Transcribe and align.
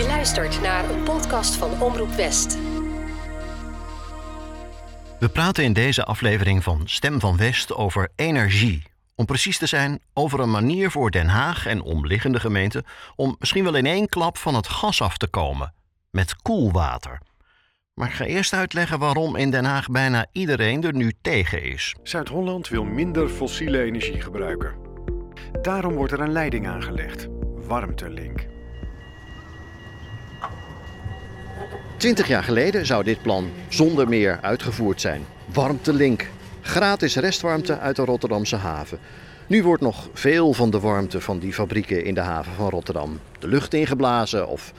Je 0.00 0.06
luistert 0.06 0.60
naar 0.60 0.90
een 0.90 1.02
podcast 1.02 1.54
van 1.54 1.82
Omroep 1.82 2.10
West. 2.10 2.58
We 5.18 5.28
praten 5.32 5.64
in 5.64 5.72
deze 5.72 6.04
aflevering 6.04 6.62
van 6.62 6.82
Stem 6.84 7.20
van 7.20 7.36
West 7.36 7.74
over 7.74 8.08
energie. 8.16 8.82
Om 9.14 9.24
precies 9.24 9.58
te 9.58 9.66
zijn, 9.66 10.00
over 10.12 10.40
een 10.40 10.50
manier 10.50 10.90
voor 10.90 11.10
Den 11.10 11.26
Haag 11.26 11.66
en 11.66 11.82
omliggende 11.82 12.40
gemeenten 12.40 12.84
om 13.16 13.36
misschien 13.38 13.64
wel 13.64 13.74
in 13.74 13.86
één 13.86 14.08
klap 14.08 14.38
van 14.38 14.54
het 14.54 14.68
gas 14.68 15.02
af 15.02 15.16
te 15.16 15.28
komen. 15.28 15.74
Met 16.10 16.42
koelwater. 16.42 17.20
Maar 17.94 18.08
ik 18.08 18.14
ga 18.14 18.24
eerst 18.24 18.52
uitleggen 18.52 18.98
waarom 18.98 19.36
in 19.36 19.50
Den 19.50 19.64
Haag 19.64 19.88
bijna 19.88 20.26
iedereen 20.32 20.84
er 20.84 20.94
nu 20.94 21.12
tegen 21.22 21.62
is. 21.62 21.94
Zuid-Holland 22.02 22.68
wil 22.68 22.84
minder 22.84 23.28
fossiele 23.28 23.82
energie 23.82 24.20
gebruiken. 24.20 24.74
Daarom 25.62 25.94
wordt 25.94 26.12
er 26.12 26.20
een 26.20 26.32
leiding 26.32 26.68
aangelegd. 26.68 27.28
Warmtelink. 27.66 28.58
Twintig 32.00 32.28
jaar 32.28 32.42
geleden 32.42 32.86
zou 32.86 33.04
dit 33.04 33.22
plan 33.22 33.50
zonder 33.68 34.08
meer 34.08 34.38
uitgevoerd 34.42 35.00
zijn. 35.00 35.26
Warmtelink. 35.52 36.26
Gratis 36.60 37.16
restwarmte 37.16 37.78
uit 37.78 37.96
de 37.96 38.04
Rotterdamse 38.04 38.56
haven. 38.56 38.98
Nu 39.46 39.62
wordt 39.62 39.82
nog 39.82 40.08
veel 40.12 40.52
van 40.52 40.70
de 40.70 40.80
warmte 40.80 41.20
van 41.20 41.38
die 41.38 41.52
fabrieken 41.52 42.04
in 42.04 42.14
de 42.14 42.20
haven 42.20 42.52
van 42.52 42.68
Rotterdam 42.68 43.20
de 43.38 43.48
lucht 43.48 43.74
ingeblazen 43.74 44.48
of 44.48 44.72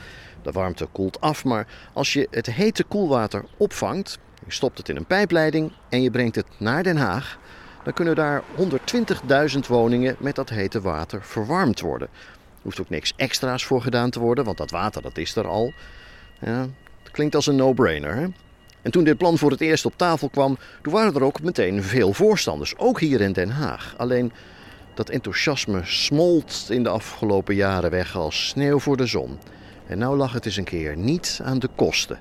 de 0.43 0.51
warmte 0.51 0.85
koelt 0.91 1.21
af. 1.21 1.43
Maar 1.43 1.67
als 1.93 2.13
je 2.13 2.27
het 2.31 2.45
hete 2.45 2.83
koelwater 2.83 3.45
opvangt, 3.57 4.19
je 4.45 4.51
stopt 4.53 4.77
het 4.77 4.89
in 4.89 4.95
een 4.95 5.05
pijpleiding 5.05 5.71
en 5.89 6.01
je 6.01 6.11
brengt 6.11 6.35
het 6.35 6.47
naar 6.57 6.83
Den 6.83 6.97
Haag, 6.97 7.37
dan 7.83 7.93
kunnen 7.93 8.15
daar 8.15 8.43
120.000 9.53 9.59
woningen 9.67 10.15
met 10.19 10.35
dat 10.35 10.49
hete 10.49 10.81
water 10.81 11.23
verwarmd 11.23 11.79
worden. 11.79 12.07
Er 12.11 12.61
hoeft 12.61 12.81
ook 12.81 12.89
niks 12.89 13.13
extra's 13.15 13.65
voor 13.65 13.81
gedaan 13.81 14.09
te 14.09 14.19
worden, 14.19 14.45
want 14.45 14.57
dat 14.57 14.71
water 14.71 15.01
dat 15.01 15.17
is 15.17 15.35
er 15.35 15.47
al. 15.47 15.73
Ja, 16.39 16.67
klinkt 17.11 17.35
als 17.35 17.47
een 17.47 17.55
no-brainer. 17.55 18.31
En 18.81 18.91
toen 18.91 19.03
dit 19.03 19.17
plan 19.17 19.37
voor 19.37 19.51
het 19.51 19.61
eerst 19.61 19.85
op 19.85 19.93
tafel 19.95 20.29
kwam, 20.29 20.57
toen 20.81 20.93
waren 20.93 21.13
er 21.13 21.23
ook 21.23 21.41
meteen 21.41 21.83
veel 21.83 22.13
voorstanders, 22.13 22.77
ook 22.77 22.99
hier 22.99 23.21
in 23.21 23.33
Den 23.33 23.49
Haag. 23.49 23.93
Alleen 23.97 24.31
dat 24.93 25.09
enthousiasme 25.09 25.81
smolt 25.83 26.65
in 26.69 26.83
de 26.83 26.89
afgelopen 26.89 27.55
jaren 27.55 27.91
weg 27.91 28.15
als 28.15 28.47
sneeuw 28.47 28.79
voor 28.79 28.97
de 28.97 29.05
zon. 29.05 29.37
En 29.87 29.97
nou 29.97 30.17
lag 30.17 30.33
het 30.33 30.45
eens 30.45 30.57
een 30.57 30.63
keer 30.63 30.97
niet 30.97 31.39
aan 31.43 31.59
de 31.59 31.69
kosten. 31.75 32.19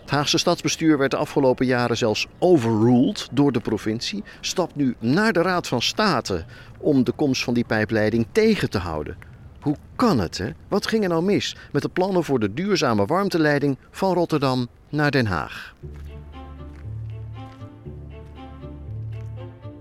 Het 0.00 0.10
Haagse 0.10 0.38
stadsbestuur 0.38 0.98
werd 0.98 1.10
de 1.10 1.16
afgelopen 1.16 1.66
jaren 1.66 1.96
zelfs 1.96 2.26
overruled 2.38 3.28
door 3.32 3.52
de 3.52 3.60
provincie, 3.60 4.24
stapt 4.40 4.74
nu 4.74 4.94
naar 4.98 5.32
de 5.32 5.42
Raad 5.42 5.68
van 5.68 5.82
State 5.82 6.44
om 6.78 7.04
de 7.04 7.12
komst 7.12 7.44
van 7.44 7.54
die 7.54 7.64
pijpleiding 7.64 8.26
tegen 8.32 8.70
te 8.70 8.78
houden. 8.78 9.29
Hoe 9.60 9.76
kan 9.96 10.18
het, 10.18 10.38
hè? 10.38 10.50
Wat 10.68 10.86
ging 10.86 11.02
er 11.02 11.08
nou 11.08 11.22
mis 11.22 11.56
met 11.72 11.82
de 11.82 11.88
plannen 11.88 12.24
voor 12.24 12.40
de 12.40 12.54
duurzame 12.54 13.06
warmteleiding 13.06 13.76
van 13.90 14.14
Rotterdam 14.14 14.68
naar 14.88 15.10
Den 15.10 15.26
Haag? 15.26 15.74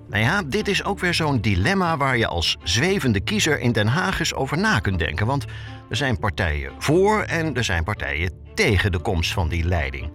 Nou 0.10 0.24
ja, 0.24 0.44
dit 0.44 0.68
is 0.68 0.84
ook 0.84 1.00
weer 1.00 1.14
zo'n 1.14 1.42
dilemma 1.42 1.98
waar 1.98 2.18
je 2.18 2.28
als 2.28 2.58
zwevende 2.64 3.20
kiezer 3.20 3.60
in 3.60 3.72
Den 3.72 3.88
Haag 3.88 4.20
eens 4.20 4.34
over 4.34 4.58
na 4.58 4.80
kunt 4.80 5.00
denken. 5.00 5.26
Want 5.26 5.46
er 5.90 5.96
zijn 5.96 6.20
partijen 6.20 6.72
voor 6.78 7.22
en 7.22 7.56
er 7.56 7.64
zijn 7.64 7.84
partijen 7.84 8.32
tegen 8.54 8.92
de 8.92 9.00
komst 9.00 9.34
van 9.34 9.50
die 9.50 9.64
leiding. 9.64 10.10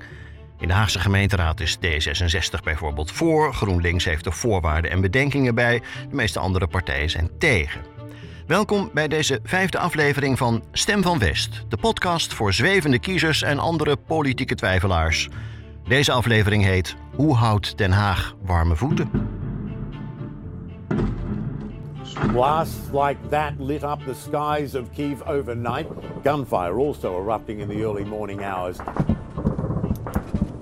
In 0.59 0.69
de 0.69 0.75
Haagse 0.75 0.99
gemeenteraad 0.99 1.61
is 1.61 1.77
D66 1.77 2.63
bijvoorbeeld 2.63 3.13
voor. 3.13 3.55
GroenLinks 3.55 4.05
heeft 4.05 4.27
er 4.27 4.33
voorwaarden 4.33 4.91
en 4.91 5.01
bedenkingen 5.01 5.55
bij. 5.55 5.83
De 6.09 6.15
meeste 6.15 6.39
andere 6.39 6.67
partijen 6.67 7.11
zijn 7.11 7.31
tegen. 7.39 7.94
Welkom 8.47 8.91
bij 8.93 9.09
deze 9.09 9.41
vijfde 9.43 9.79
aflevering 9.79 10.39
van 10.39 10.63
Stem 10.73 11.03
van 11.03 11.19
West, 11.19 11.65
de 11.69 11.77
podcast 11.77 12.35
voor 12.35 12.53
zwevende 12.53 12.99
kiezers 12.99 13.43
en 13.43 13.59
andere 13.59 13.97
politieke 13.97 14.55
twijfelaars. 14.55 15.29
Deze 15.89 16.13
aflevering 16.13 16.65
heet 16.65 16.97
Hoe 17.15 17.35
houdt 17.35 17.79
Den 17.79 17.93
Haag 17.93 18.35
warme 18.43 18.77
voeten? 18.77 19.11
Blasts 22.33 22.77
like 22.93 23.17
that 23.31 23.53
lit 23.59 23.83
up 23.83 23.99
the 24.07 24.15
skies 24.15 24.75
of 24.75 24.91
Kiev 24.95 25.21
overnight. 25.21 25.87
Gunfire 26.23 26.87
also 26.87 27.23
erupting 27.23 27.61
in 27.61 27.69
the 27.69 27.83
early 27.83 28.05
morning 28.05 28.41
hours. 28.41 28.77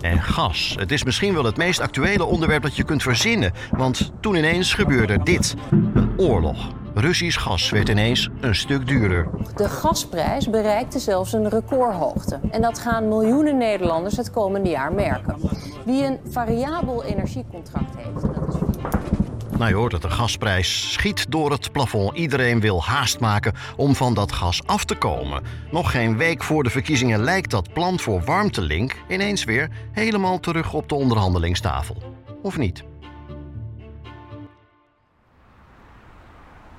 En 0.01 0.23
gas. 0.23 0.75
Het 0.79 0.93
is 0.93 1.05
misschien 1.05 1.35
wel 1.35 1.45
het 1.45 1.57
meest 1.57 1.81
actuele 1.81 2.25
onderwerp 2.25 2.63
dat 2.63 2.77
je 2.77 2.85
kunt 2.85 3.03
verzinnen. 3.03 3.53
Want 3.71 4.13
toen 4.21 4.35
ineens 4.35 4.75
gebeurde 4.75 5.23
dit: 5.23 5.55
een 5.71 6.13
oorlog. 6.17 6.81
Russisch 6.95 7.41
gas 7.41 7.71
werd 7.71 7.89
ineens 7.89 8.29
een 8.41 8.55
stuk 8.55 8.87
duurder. 8.87 9.29
De 9.57 9.69
gasprijs 9.69 10.51
bereikte 10.51 10.99
zelfs 10.99 11.33
een 11.33 11.49
recordhoogte. 11.49 12.41
En 12.51 12.63
dat 12.63 12.79
gaan 12.79 13.09
miljoenen 13.09 13.59
Nederlanders 13.59 14.17
het 14.17 14.31
komende 14.31 14.69
jaar 14.69 14.93
merken. 14.93 15.37
Wie 15.85 16.05
een 16.05 16.19
variabel 16.31 17.05
energiecontract 17.05 17.97
heeft, 17.97 18.35
dat 18.35 18.55
is 18.55 19.59
Nou, 19.59 19.71
je 19.71 19.75
hoort 19.75 19.91
dat 19.91 20.03
de 20.03 20.11
gasprijs 20.11 20.93
schiet 20.93 21.31
door 21.31 21.51
het 21.51 21.73
plafond. 21.73 22.17
Iedereen 22.17 22.61
wil 22.61 22.83
haast 22.83 23.21
maken 23.21 23.53
om 23.77 23.95
van 23.95 24.15
dat 24.15 24.33
gas 24.33 24.67
af 24.67 24.85
te 24.85 24.95
komen. 24.95 25.43
Nog 25.71 25.91
geen 25.91 26.17
week 26.17 26.43
voor 26.43 26.63
de 26.63 26.71
verkiezingen 26.71 27.21
lijkt 27.21 27.51
dat 27.51 27.73
plan 27.73 27.99
voor 27.99 28.23
Warmtelink 28.25 28.97
ineens 29.09 29.45
weer 29.45 29.71
helemaal 29.93 30.41
terug 30.41 30.73
op 30.73 30.89
de 30.89 30.95
onderhandelingstafel. 30.95 31.97
Of 32.43 32.59
niet? 32.59 32.85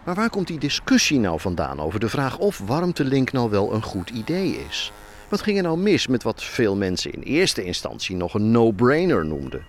Maar 0.03 0.15
waar 0.15 0.29
komt 0.29 0.47
die 0.47 0.59
discussie 0.59 1.19
nou 1.19 1.39
vandaan 1.39 1.79
over 1.79 1.99
de 1.99 2.09
vraag 2.09 2.37
of 2.37 2.57
Warmtelink 2.65 3.31
nou 3.31 3.49
wel 3.49 3.73
een 3.73 3.83
goed 3.83 4.09
idee 4.09 4.65
is? 4.69 4.91
Wat 5.29 5.41
ging 5.41 5.57
er 5.57 5.63
nou 5.63 5.77
mis 5.77 6.07
met 6.07 6.23
wat 6.23 6.43
veel 6.43 6.75
mensen 6.75 7.11
in 7.11 7.21
eerste 7.21 7.63
instantie 7.63 8.15
nog 8.15 8.33
een 8.33 8.51
no-brainer 8.51 9.25
noemden? 9.25 9.65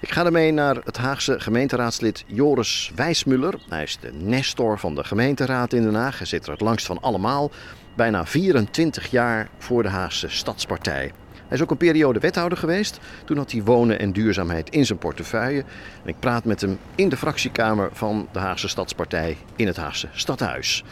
Ik 0.00 0.10
ga 0.10 0.24
ermee 0.24 0.52
naar 0.52 0.76
het 0.84 0.96
Haagse 0.96 1.40
gemeenteraadslid 1.40 2.24
Joris 2.26 2.92
Wijsmuller. 2.94 3.54
Hij 3.68 3.82
is 3.82 3.98
de 4.00 4.12
nestor 4.12 4.78
van 4.78 4.94
de 4.94 5.04
gemeenteraad 5.04 5.72
in 5.72 5.82
Den 5.82 5.94
Haag. 5.94 6.18
Hij 6.18 6.26
zit 6.26 6.44
er 6.44 6.52
het 6.52 6.60
langst 6.60 6.86
van 6.86 7.00
allemaal. 7.00 7.50
Bijna 7.94 8.26
24 8.26 9.10
jaar 9.10 9.48
voor 9.58 9.82
de 9.82 9.88
Haagse 9.88 10.28
Stadspartij. 10.28 11.12
Hij 11.48 11.56
is 11.56 11.62
ook 11.62 11.70
een 11.70 11.76
periode 11.76 12.18
wethouder 12.18 12.58
geweest. 12.58 12.98
Toen 13.24 13.36
had 13.36 13.52
hij 13.52 13.62
wonen 13.62 13.98
en 13.98 14.12
duurzaamheid 14.12 14.70
in 14.70 14.86
zijn 14.86 14.98
portefeuille. 14.98 15.64
En 16.02 16.08
ik 16.08 16.18
praat 16.20 16.44
met 16.44 16.60
hem 16.60 16.78
in 16.94 17.08
de 17.08 17.16
fractiekamer 17.16 17.88
van 17.92 18.28
de 18.32 18.38
Haagse 18.38 18.68
Stadspartij 18.68 19.36
in 19.56 19.66
het 19.66 19.76
Haagse 19.76 20.08
Stadhuis. 20.12 20.84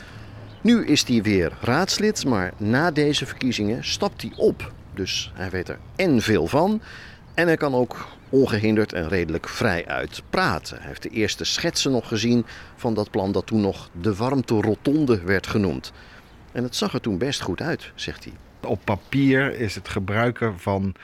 Nu 0.61 0.87
is 0.87 1.07
hij 1.07 1.23
weer 1.23 1.53
raadslid, 1.61 2.25
maar 2.25 2.53
na 2.57 2.91
deze 2.91 3.27
verkiezingen 3.27 3.85
stapt 3.85 4.23
hij 4.23 4.33
op. 4.37 4.73
Dus 4.95 5.33
hij 5.35 5.51
weet 5.51 5.69
er 5.69 5.79
en 5.97 6.23
veel 6.23 6.47
van. 6.47 6.81
En 7.35 7.47
hij 7.47 7.57
kan 7.57 7.75
ook 7.75 8.07
ongehinderd 8.29 8.93
en 8.93 9.09
redelijk 9.09 9.49
vrij 9.49 9.87
uit 9.87 10.23
praten. 10.31 10.77
Hij 10.79 10.87
heeft 10.87 11.03
de 11.03 11.09
eerste 11.09 11.45
schetsen 11.45 11.93
nog 11.93 12.09
gezien 12.09 12.47
van 12.77 12.95
dat 12.95 13.11
plan 13.11 13.33
dat 13.33 13.47
toen 13.47 13.61
nog 13.61 13.89
de 14.01 14.15
warmte 14.15 14.55
rotonde 14.55 15.21
werd 15.23 15.47
genoemd. 15.47 15.93
En 16.53 16.63
het 16.63 16.77
zag 16.77 16.95
er 16.95 17.01
toen 17.01 17.19
best 17.19 17.41
goed 17.41 17.61
uit, 17.61 17.93
zegt 17.95 18.25
hij. 18.25 18.33
Op 18.65 18.81
papier 18.85 19.59
is 19.59 19.75
het 19.75 19.89
gebruiken 19.89 20.61
van 20.61 20.95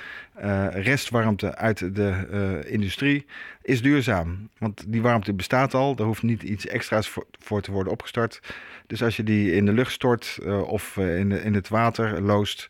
uh, 0.44 0.66
restwarmte 0.71 1.54
uit 1.54 1.94
de 1.94 2.26
uh, 2.65 2.72
industrie 2.72 3.26
is 3.62 3.82
duurzaam. 3.82 4.48
Want 4.59 4.84
die 4.87 5.03
warmte 5.03 5.32
bestaat 5.32 5.75
al, 5.75 5.94
daar 5.94 6.06
hoeft 6.06 6.22
niet 6.22 6.43
iets 6.43 6.66
extra's 6.66 7.09
voor, 7.09 7.26
voor 7.38 7.60
te 7.60 7.72
worden 7.72 7.93
opgestart. 7.93 8.41
Dus 8.87 9.03
als 9.03 9.16
je 9.16 9.22
die 9.22 9.53
in 9.53 9.66
de 9.66 9.72
lucht 9.72 9.93
stort 9.93 10.38
uh, 10.43 10.69
of 10.69 10.97
in, 10.97 11.32
in 11.32 11.54
het 11.54 11.69
water 11.69 12.22
loost, 12.22 12.69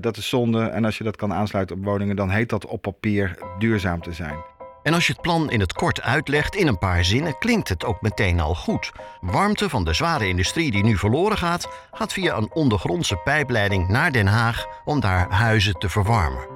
dat 0.00 0.16
is 0.16 0.28
zonde. 0.28 0.62
En 0.62 0.84
als 0.84 0.98
je 0.98 1.04
dat 1.04 1.16
kan 1.16 1.32
aansluiten 1.32 1.76
op 1.76 1.84
woningen, 1.84 2.16
dan 2.16 2.30
heet 2.30 2.48
dat 2.48 2.66
op 2.66 2.82
papier 2.82 3.38
duurzaam 3.58 4.00
te 4.00 4.12
zijn. 4.12 4.53
En 4.84 4.94
als 4.94 5.06
je 5.06 5.12
het 5.12 5.22
plan 5.22 5.50
in 5.50 5.60
het 5.60 5.72
kort 5.72 6.02
uitlegt 6.02 6.54
in 6.54 6.66
een 6.66 6.78
paar 6.78 7.04
zinnen, 7.04 7.38
klinkt 7.38 7.68
het 7.68 7.84
ook 7.84 8.00
meteen 8.00 8.40
al 8.40 8.54
goed. 8.54 8.92
Warmte 9.20 9.68
van 9.68 9.84
de 9.84 9.92
zware 9.92 10.28
industrie 10.28 10.70
die 10.70 10.84
nu 10.84 10.96
verloren 10.96 11.38
gaat, 11.38 11.68
gaat 11.92 12.12
via 12.12 12.36
een 12.36 12.50
ondergrondse 12.52 13.16
pijpleiding 13.16 13.88
naar 13.88 14.12
Den 14.12 14.26
Haag 14.26 14.66
om 14.84 15.00
daar 15.00 15.30
huizen 15.30 15.78
te 15.78 15.88
verwarmen. 15.88 16.46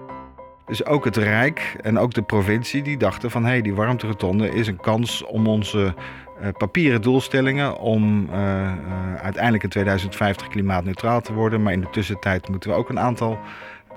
Dus 0.67 0.85
ook 0.85 1.05
het 1.05 1.17
Rijk 1.17 1.77
en 1.81 1.99
ook 1.99 2.15
de 2.15 2.23
provincie 2.23 2.83
die 2.83 2.97
dachten 2.97 3.31
van 3.31 3.43
hé, 3.43 3.49
hey, 3.49 3.63
die 3.63 3.75
warmterotonde 3.75 4.51
is 4.51 4.67
een 4.67 4.81
kans 4.81 5.25
om 5.25 5.47
onze 5.47 5.95
uh, 6.41 6.49
papieren 6.59 7.03
doelstellingen 7.03 7.79
om 7.79 8.29
uh, 8.31 8.37
uh, 8.37 9.15
uiteindelijk 9.15 9.63
in 9.65 9.71
2050 9.71 10.49
klimaatneutraal 10.49 11.21
te 11.21 11.33
worden. 11.33 11.63
Maar 11.63 11.73
in 11.73 11.81
de 11.81 11.91
tussentijd 11.91 12.49
moeten 12.49 12.71
we 12.71 12.77
ook 12.77 12.89
een 12.89 13.01
aantal 13.01 13.39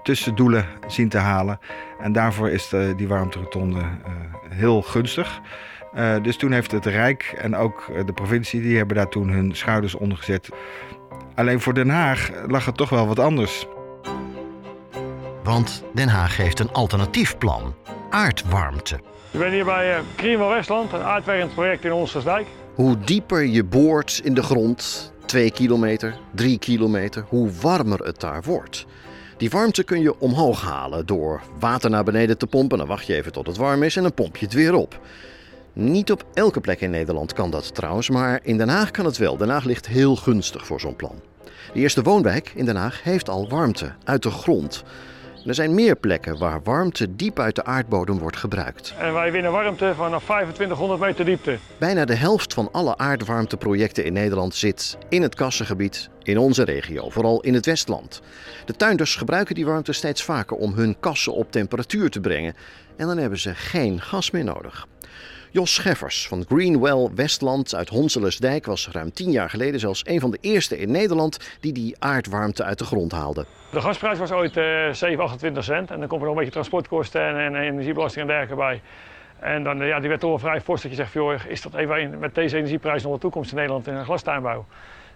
tussendoelen 0.03 0.65
zien 0.88 1.09
te 1.09 1.18
halen. 1.18 1.59
En 2.00 2.12
daarvoor 2.12 2.50
is 2.50 2.69
de, 2.69 2.94
die 2.98 3.07
warmterotonde 3.07 3.80
uh, 3.80 3.86
heel 4.50 4.81
gunstig. 4.81 5.42
Uh, 5.95 6.15
dus 6.21 6.38
toen 6.38 6.51
heeft 6.51 6.71
het 6.71 6.86
Rijk 6.86 7.36
en 7.38 7.56
ook 7.56 7.92
de 8.06 8.13
provincie, 8.13 8.62
die 8.62 8.77
hebben 8.77 8.95
daar 8.95 9.09
toen 9.09 9.30
hun 9.30 9.56
schouders 9.56 9.95
onder 9.95 10.18
gezet. 10.18 10.50
Alleen 11.36 11.62
voor 11.62 11.74
Den 11.74 11.89
Haag 11.89 12.31
lag 12.48 12.65
het 12.65 12.77
toch 12.77 12.89
wel 12.89 13.07
wat 13.07 13.19
anders. 13.19 13.68
Want 15.44 15.83
Den 15.94 16.07
Haag 16.07 16.38
heeft 16.38 16.59
een 16.59 16.71
alternatief 16.71 17.38
plan. 17.38 17.75
Aardwarmte. 18.09 18.95
Ik 19.31 19.39
ben 19.39 19.51
hier 19.51 19.65
bij 19.65 20.03
uh, 20.24 20.50
Westland, 20.50 20.94
een 20.94 21.01
aardwerkend 21.01 21.53
project 21.53 21.86
in 21.86 21.92
Onstersdijk. 21.92 22.48
Hoe 22.75 22.98
dieper 23.00 23.44
je 23.44 23.63
boort 23.63 24.21
in 24.24 24.33
de 24.33 24.44
grond, 24.44 25.12
2 25.25 25.51
kilometer, 25.51 26.18
3 26.31 26.59
kilometer, 26.59 27.25
hoe 27.27 27.51
warmer 27.62 28.00
het 28.00 28.19
daar 28.19 28.44
wordt. 28.44 28.86
Die 29.41 29.49
warmte 29.49 29.83
kun 29.83 30.01
je 30.01 30.19
omhoog 30.19 30.61
halen 30.61 31.05
door 31.05 31.41
water 31.59 31.89
naar 31.89 32.03
beneden 32.03 32.38
te 32.38 32.47
pompen. 32.47 32.77
Dan 32.77 32.88
wacht 32.88 33.05
je 33.05 33.15
even 33.15 33.31
tot 33.31 33.47
het 33.47 33.57
warm 33.57 33.83
is 33.83 33.95
en 33.95 34.01
dan 34.01 34.13
pomp 34.13 34.38
je 34.38 34.45
het 34.45 34.53
weer 34.53 34.73
op. 34.73 34.99
Niet 35.73 36.11
op 36.11 36.25
elke 36.33 36.59
plek 36.59 36.81
in 36.81 36.89
Nederland 36.89 37.33
kan 37.33 37.51
dat 37.51 37.75
trouwens, 37.75 38.09
maar 38.09 38.39
in 38.43 38.57
Den 38.57 38.69
Haag 38.69 38.91
kan 38.91 39.05
het 39.05 39.17
wel. 39.17 39.38
Den 39.38 39.49
Haag 39.49 39.63
ligt 39.63 39.88
heel 39.88 40.15
gunstig 40.15 40.65
voor 40.65 40.79
zo'n 40.79 40.95
plan. 40.95 41.15
De 41.73 41.79
eerste 41.79 42.01
woonwijk 42.01 42.51
in 42.55 42.65
Den 42.65 42.75
Haag 42.75 43.03
heeft 43.03 43.29
al 43.29 43.49
warmte 43.49 43.91
uit 44.03 44.23
de 44.23 44.31
grond. 44.31 44.83
Er 45.45 45.55
zijn 45.55 45.73
meer 45.73 45.95
plekken 45.95 46.38
waar 46.38 46.61
warmte 46.63 47.15
diep 47.15 47.39
uit 47.39 47.55
de 47.55 47.63
aardbodem 47.63 48.19
wordt 48.19 48.38
gebruikt. 48.38 48.93
En 48.99 49.13
wij 49.13 49.31
winnen 49.31 49.51
warmte 49.51 49.93
vanaf 49.95 50.23
2500 50.23 50.99
meter 50.99 51.25
diepte. 51.25 51.57
Bijna 51.77 52.05
de 52.05 52.15
helft 52.15 52.53
van 52.53 52.69
alle 52.71 52.97
aardwarmteprojecten 52.97 54.05
in 54.05 54.13
Nederland 54.13 54.55
zit 54.55 54.97
in 55.09 55.21
het 55.21 55.35
kassengebied 55.35 56.09
in 56.23 56.38
onze 56.38 56.63
regio, 56.63 57.09
vooral 57.09 57.41
in 57.41 57.53
het 57.53 57.65
Westland. 57.65 58.21
De 58.65 58.73
tuinders 58.73 59.15
gebruiken 59.15 59.55
die 59.55 59.65
warmte 59.65 59.93
steeds 59.93 60.23
vaker 60.23 60.57
om 60.57 60.73
hun 60.73 60.99
kassen 60.99 61.33
op 61.33 61.51
temperatuur 61.51 62.09
te 62.09 62.19
brengen 62.19 62.55
en 62.97 63.07
dan 63.07 63.17
hebben 63.17 63.39
ze 63.39 63.55
geen 63.55 64.01
gas 64.01 64.31
meer 64.31 64.43
nodig. 64.43 64.88
Jos 65.53 65.74
Scheffers 65.74 66.27
van 66.27 66.45
Greenwell 66.48 67.09
Westland 67.15 67.75
uit 67.75 67.89
Honselesdijk 67.89 68.65
was 68.65 68.89
ruim 68.92 69.13
tien 69.13 69.31
jaar 69.31 69.50
geleden 69.50 69.80
zelfs 69.80 70.01
een 70.06 70.19
van 70.19 70.31
de 70.31 70.38
eerste 70.42 70.77
in 70.77 70.92
Nederland 70.92 71.57
die 71.59 71.74
die 71.74 71.95
aardwarmte 72.00 72.63
uit 72.63 72.80
de 72.80 72.86
grond 72.86 73.12
haalde. 73.12 73.45
De 73.71 73.81
gasprijs 73.81 74.19
was 74.19 74.31
ooit 74.31 74.57
uh, 74.57 74.92
7, 74.92 75.24
28 75.24 75.63
cent 75.63 75.92
en 75.92 76.00
dan 76.00 76.07
komt 76.07 76.21
er 76.21 76.27
nog 76.27 76.36
een 76.36 76.36
beetje 76.36 76.51
transportkosten 76.51 77.21
en, 77.21 77.38
en 77.38 77.56
energiebelasting 77.56 78.21
en 78.21 78.27
dergelijke 78.27 78.56
bij. 78.63 78.81
En 79.39 79.63
dan, 79.63 79.77
ja, 79.86 80.00
die 80.00 80.09
werd 80.09 80.21
toch 80.21 80.30
wel 80.30 80.39
vrij 80.39 80.62
fors 80.62 80.81
dat 80.81 80.92
je 80.92 80.98
zegt, 80.98 81.48
is 81.48 81.62
dat 81.62 81.74
even 81.74 82.19
met 82.19 82.36
deze 82.36 82.57
energieprijs 82.57 83.03
nog 83.03 83.13
de 83.13 83.19
toekomst 83.19 83.51
in 83.51 83.57
Nederland 83.57 83.88
in 83.88 83.94
een 83.94 84.06
glastuinbouw? 84.06 84.65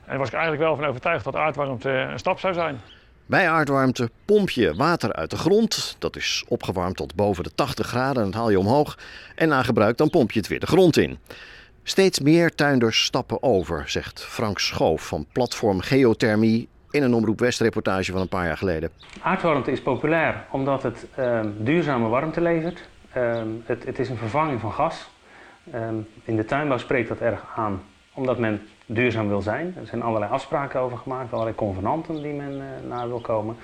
En 0.03 0.09
daar 0.11 0.17
was 0.17 0.27
ik 0.27 0.33
eigenlijk 0.33 0.63
wel 0.63 0.75
van 0.75 0.85
overtuigd 0.85 1.23
dat 1.23 1.35
aardwarmte 1.35 1.89
een 1.89 2.19
stap 2.19 2.39
zou 2.39 2.53
zijn. 2.53 2.81
Bij 3.27 3.49
aardwarmte 3.49 4.09
pomp 4.25 4.49
je 4.49 4.75
water 4.75 5.13
uit 5.13 5.29
de 5.29 5.37
grond. 5.37 5.95
Dat 5.99 6.15
is 6.15 6.45
opgewarmd 6.47 6.95
tot 6.95 7.15
boven 7.15 7.43
de 7.43 7.51
80 7.55 7.87
graden 7.87 8.23
en 8.23 8.31
dat 8.31 8.39
haal 8.39 8.49
je 8.49 8.59
omhoog. 8.59 8.97
En 9.35 9.47
na 9.47 9.63
gebruik 9.63 9.97
dan 9.97 10.09
pomp 10.09 10.31
je 10.31 10.39
het 10.39 10.47
weer 10.47 10.59
de 10.59 10.67
grond 10.67 10.97
in. 10.97 11.17
Steeds 11.83 12.19
meer 12.19 12.55
tuinders 12.55 13.03
stappen 13.03 13.43
over, 13.43 13.83
zegt 13.89 14.23
Frank 14.23 14.59
Schoof 14.59 15.07
van 15.07 15.25
platform 15.31 15.79
Geothermie 15.79 16.67
in 16.91 17.03
een 17.03 17.13
Omroep 17.13 17.39
West 17.39 17.59
reportage 17.59 18.11
van 18.11 18.21
een 18.21 18.27
paar 18.27 18.45
jaar 18.45 18.57
geleden. 18.57 18.91
Aardwarmte 19.21 19.71
is 19.71 19.81
populair 19.81 20.45
omdat 20.51 20.83
het 20.83 21.07
uh, 21.19 21.39
duurzame 21.57 22.07
warmte 22.07 22.41
levert. 22.41 22.87
Uh, 23.17 23.41
het, 23.65 23.85
het, 23.85 23.99
is 23.99 24.09
een 24.09 24.17
vervanging 24.17 24.59
van 24.59 24.71
gas. 24.71 25.09
Uh, 25.73 25.87
in 26.23 26.35
de 26.35 26.45
tuinbouw 26.45 26.77
spreekt 26.77 27.07
dat 27.07 27.19
erg 27.19 27.43
aan 27.55 27.81
omdat 28.13 28.39
men 28.39 28.61
duurzaam 28.85 29.27
wil 29.27 29.41
zijn. 29.41 29.75
Er 29.79 29.87
zijn 29.87 30.01
allerlei 30.01 30.31
afspraken 30.31 30.79
over 30.79 30.97
gemaakt, 30.97 31.33
allerlei 31.33 31.55
convenanten 31.55 32.21
die 32.21 32.33
men 32.33 32.51
uh, 32.51 32.63
naar 32.89 33.07
wil 33.07 33.19
komen. 33.19 33.55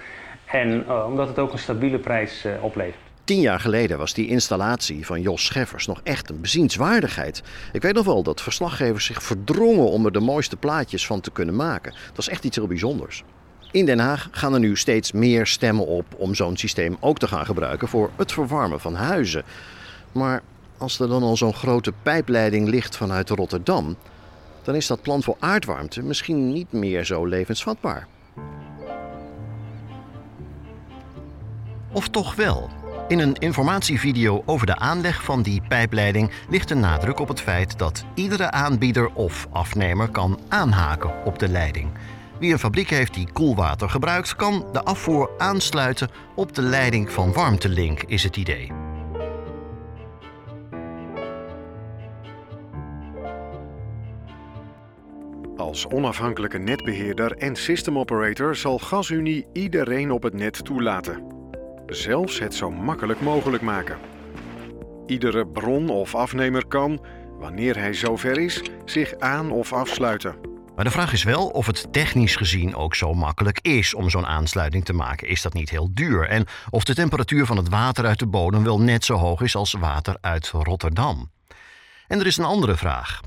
En 0.45 0.83
uh, 0.87 1.05
omdat 1.07 1.27
het 1.27 1.39
ook 1.39 1.51
een 1.51 1.59
stabiele 1.59 1.99
prijs 1.99 2.45
uh, 2.45 2.63
oplevert. 2.63 3.01
Tien 3.23 3.39
jaar 3.39 3.59
geleden 3.59 3.97
was 3.97 4.13
die 4.13 4.27
installatie 4.27 5.05
van 5.05 5.21
Jos 5.21 5.45
Scheffers 5.45 5.87
nog 5.87 6.01
echt 6.03 6.29
een 6.29 6.41
bezienswaardigheid. 6.41 7.43
Ik 7.71 7.81
weet 7.81 7.93
nog 7.93 8.05
wel 8.05 8.23
dat 8.23 8.41
verslaggevers 8.41 9.05
zich 9.05 9.23
verdrongen 9.23 9.89
om 9.89 10.05
er 10.05 10.11
de 10.11 10.19
mooiste 10.19 10.55
plaatjes 10.55 11.05
van 11.05 11.21
te 11.21 11.31
kunnen 11.31 11.55
maken. 11.55 11.91
Dat 11.91 12.15
was 12.15 12.29
echt 12.29 12.43
iets 12.43 12.55
heel 12.55 12.67
bijzonders. 12.67 13.23
In 13.71 13.85
Den 13.85 13.99
Haag 13.99 14.27
gaan 14.31 14.53
er 14.53 14.59
nu 14.59 14.77
steeds 14.77 15.11
meer 15.11 15.47
stemmen 15.47 15.87
op 15.87 16.05
om 16.17 16.35
zo'n 16.35 16.57
systeem 16.57 16.97
ook 16.99 17.17
te 17.17 17.27
gaan 17.27 17.45
gebruiken 17.45 17.87
voor 17.87 18.09
het 18.15 18.31
verwarmen 18.31 18.79
van 18.79 18.95
huizen. 18.95 19.43
Maar 20.11 20.41
als 20.77 20.99
er 20.99 21.07
dan 21.07 21.23
al 21.23 21.37
zo'n 21.37 21.53
grote 21.53 21.93
pijpleiding 22.03 22.67
ligt 22.67 22.97
vanuit 22.97 23.29
Rotterdam, 23.29 23.95
dan 24.63 24.75
is 24.75 24.87
dat 24.87 25.01
plan 25.01 25.23
voor 25.23 25.35
aardwarmte 25.39 26.03
misschien 26.03 26.51
niet 26.51 26.71
meer 26.71 27.05
zo 27.05 27.25
levensvatbaar. 27.25 28.07
Of 31.91 32.09
toch 32.09 32.35
wel? 32.35 32.69
In 33.07 33.19
een 33.19 33.35
informatievideo 33.35 34.43
over 34.45 34.65
de 34.65 34.77
aanleg 34.77 35.23
van 35.23 35.41
die 35.41 35.61
pijpleiding 35.67 36.31
ligt 36.49 36.67
de 36.67 36.75
nadruk 36.75 37.19
op 37.19 37.27
het 37.27 37.41
feit 37.41 37.77
dat 37.77 38.05
iedere 38.15 38.51
aanbieder 38.51 39.13
of 39.13 39.47
afnemer 39.51 40.09
kan 40.09 40.39
aanhaken 40.47 41.25
op 41.25 41.39
de 41.39 41.47
leiding. 41.47 41.89
Wie 42.39 42.51
een 42.51 42.59
fabriek 42.59 42.89
heeft 42.89 43.13
die 43.13 43.31
koelwater 43.31 43.89
gebruikt, 43.89 44.35
kan 44.35 44.65
de 44.71 44.83
afvoer 44.83 45.29
aansluiten 45.37 46.09
op 46.35 46.55
de 46.55 46.61
leiding 46.61 47.11
van 47.11 47.33
Warmtelink, 47.33 48.03
is 48.03 48.23
het 48.23 48.37
idee. 48.37 48.80
Als 55.71 55.87
onafhankelijke 55.87 56.57
netbeheerder 56.57 57.31
en 57.37 57.55
system 57.55 57.97
operator 57.97 58.55
zal 58.55 58.77
GasUnie 58.77 59.45
iedereen 59.53 60.11
op 60.11 60.23
het 60.23 60.33
net 60.33 60.65
toelaten. 60.65 61.23
Zelfs 61.87 62.39
het 62.39 62.55
zo 62.55 62.71
makkelijk 62.71 63.21
mogelijk 63.21 63.63
maken. 63.63 63.97
Iedere 65.05 65.47
bron 65.47 65.89
of 65.89 66.15
afnemer 66.15 66.67
kan, 66.67 67.05
wanneer 67.39 67.77
hij 67.77 67.93
zover 67.93 68.37
is, 68.37 68.61
zich 68.85 69.19
aan- 69.19 69.51
of 69.51 69.73
afsluiten. 69.73 70.35
Maar 70.75 70.85
de 70.85 70.91
vraag 70.91 71.13
is 71.13 71.23
wel 71.23 71.47
of 71.47 71.65
het 71.65 71.93
technisch 71.93 72.35
gezien 72.35 72.75
ook 72.75 72.95
zo 72.95 73.13
makkelijk 73.13 73.59
is 73.61 73.93
om 73.93 74.09
zo'n 74.09 74.27
aansluiting 74.27 74.85
te 74.85 74.93
maken. 74.93 75.27
Is 75.27 75.41
dat 75.41 75.53
niet 75.53 75.69
heel 75.69 75.89
duur? 75.93 76.27
En 76.27 76.45
of 76.69 76.83
de 76.83 76.95
temperatuur 76.95 77.45
van 77.45 77.57
het 77.57 77.69
water 77.69 78.05
uit 78.05 78.19
de 78.19 78.27
bodem 78.27 78.63
wel 78.63 78.79
net 78.79 79.05
zo 79.05 79.15
hoog 79.15 79.41
is 79.41 79.55
als 79.55 79.73
water 79.73 80.17
uit 80.21 80.49
Rotterdam? 80.49 81.31
En 82.07 82.19
er 82.19 82.27
is 82.27 82.37
een 82.37 82.45
andere 82.45 82.77
vraag. 82.77 83.21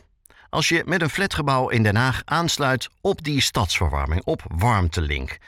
Als 0.54 0.68
je 0.68 0.82
met 0.86 1.02
een 1.02 1.10
flatgebouw 1.10 1.68
in 1.68 1.82
Den 1.82 1.96
Haag 1.96 2.22
aansluit 2.24 2.88
op 3.00 3.24
die 3.24 3.40
stadsverwarming, 3.40 4.24
op 4.24 4.42
Warmtelink, 4.48 5.38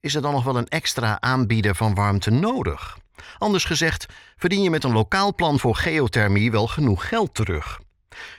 is 0.00 0.14
er 0.14 0.22
dan 0.22 0.32
nog 0.32 0.44
wel 0.44 0.56
een 0.56 0.68
extra 0.68 1.20
aanbieder 1.20 1.74
van 1.74 1.94
warmte 1.94 2.30
nodig? 2.30 2.98
Anders 3.38 3.64
gezegd, 3.64 4.06
verdien 4.36 4.62
je 4.62 4.70
met 4.70 4.84
een 4.84 4.92
lokaal 4.92 5.34
plan 5.34 5.58
voor 5.58 5.76
geothermie 5.76 6.50
wel 6.50 6.66
genoeg 6.66 7.08
geld 7.08 7.34
terug? 7.34 7.80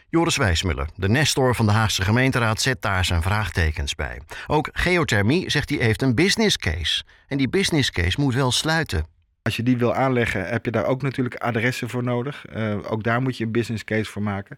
Joris 0.10 0.38
Wijsmuller, 0.38 0.90
de 0.96 1.10
nestor 1.10 1.56
van 1.56 1.66
de 1.66 1.72
Haagse 1.72 2.02
gemeenteraad, 2.02 2.62
zet 2.62 2.82
daar 2.82 3.06
zijn 3.06 3.22
vraagtekens 3.22 3.96
bij. 3.96 4.22
Ook 4.48 4.70
geothermie, 4.74 5.50
zegt 5.50 5.70
hij, 5.70 5.78
heeft 5.78 6.02
een 6.02 6.16
business 6.16 6.58
case. 6.58 7.04
En 7.28 7.38
die 7.38 7.50
business 7.50 7.92
case 7.92 8.22
moet 8.22 8.34
wel 8.34 8.52
sluiten. 8.52 9.06
Als 9.46 9.56
je 9.56 9.64
die 9.64 9.78
wil 9.78 9.94
aanleggen, 9.94 10.48
heb 10.48 10.66
je 10.66 10.72
daar 10.72 10.86
ook 10.86 11.02
natuurlijk 11.02 11.36
adressen 11.36 11.90
voor 11.90 12.04
nodig. 12.04 12.46
Uh, 12.56 12.92
ook 12.92 13.04
daar 13.04 13.22
moet 13.22 13.38
je 13.38 13.44
een 13.44 13.52
business 13.52 13.84
case 13.84 14.12
voor 14.12 14.22
maken. 14.22 14.58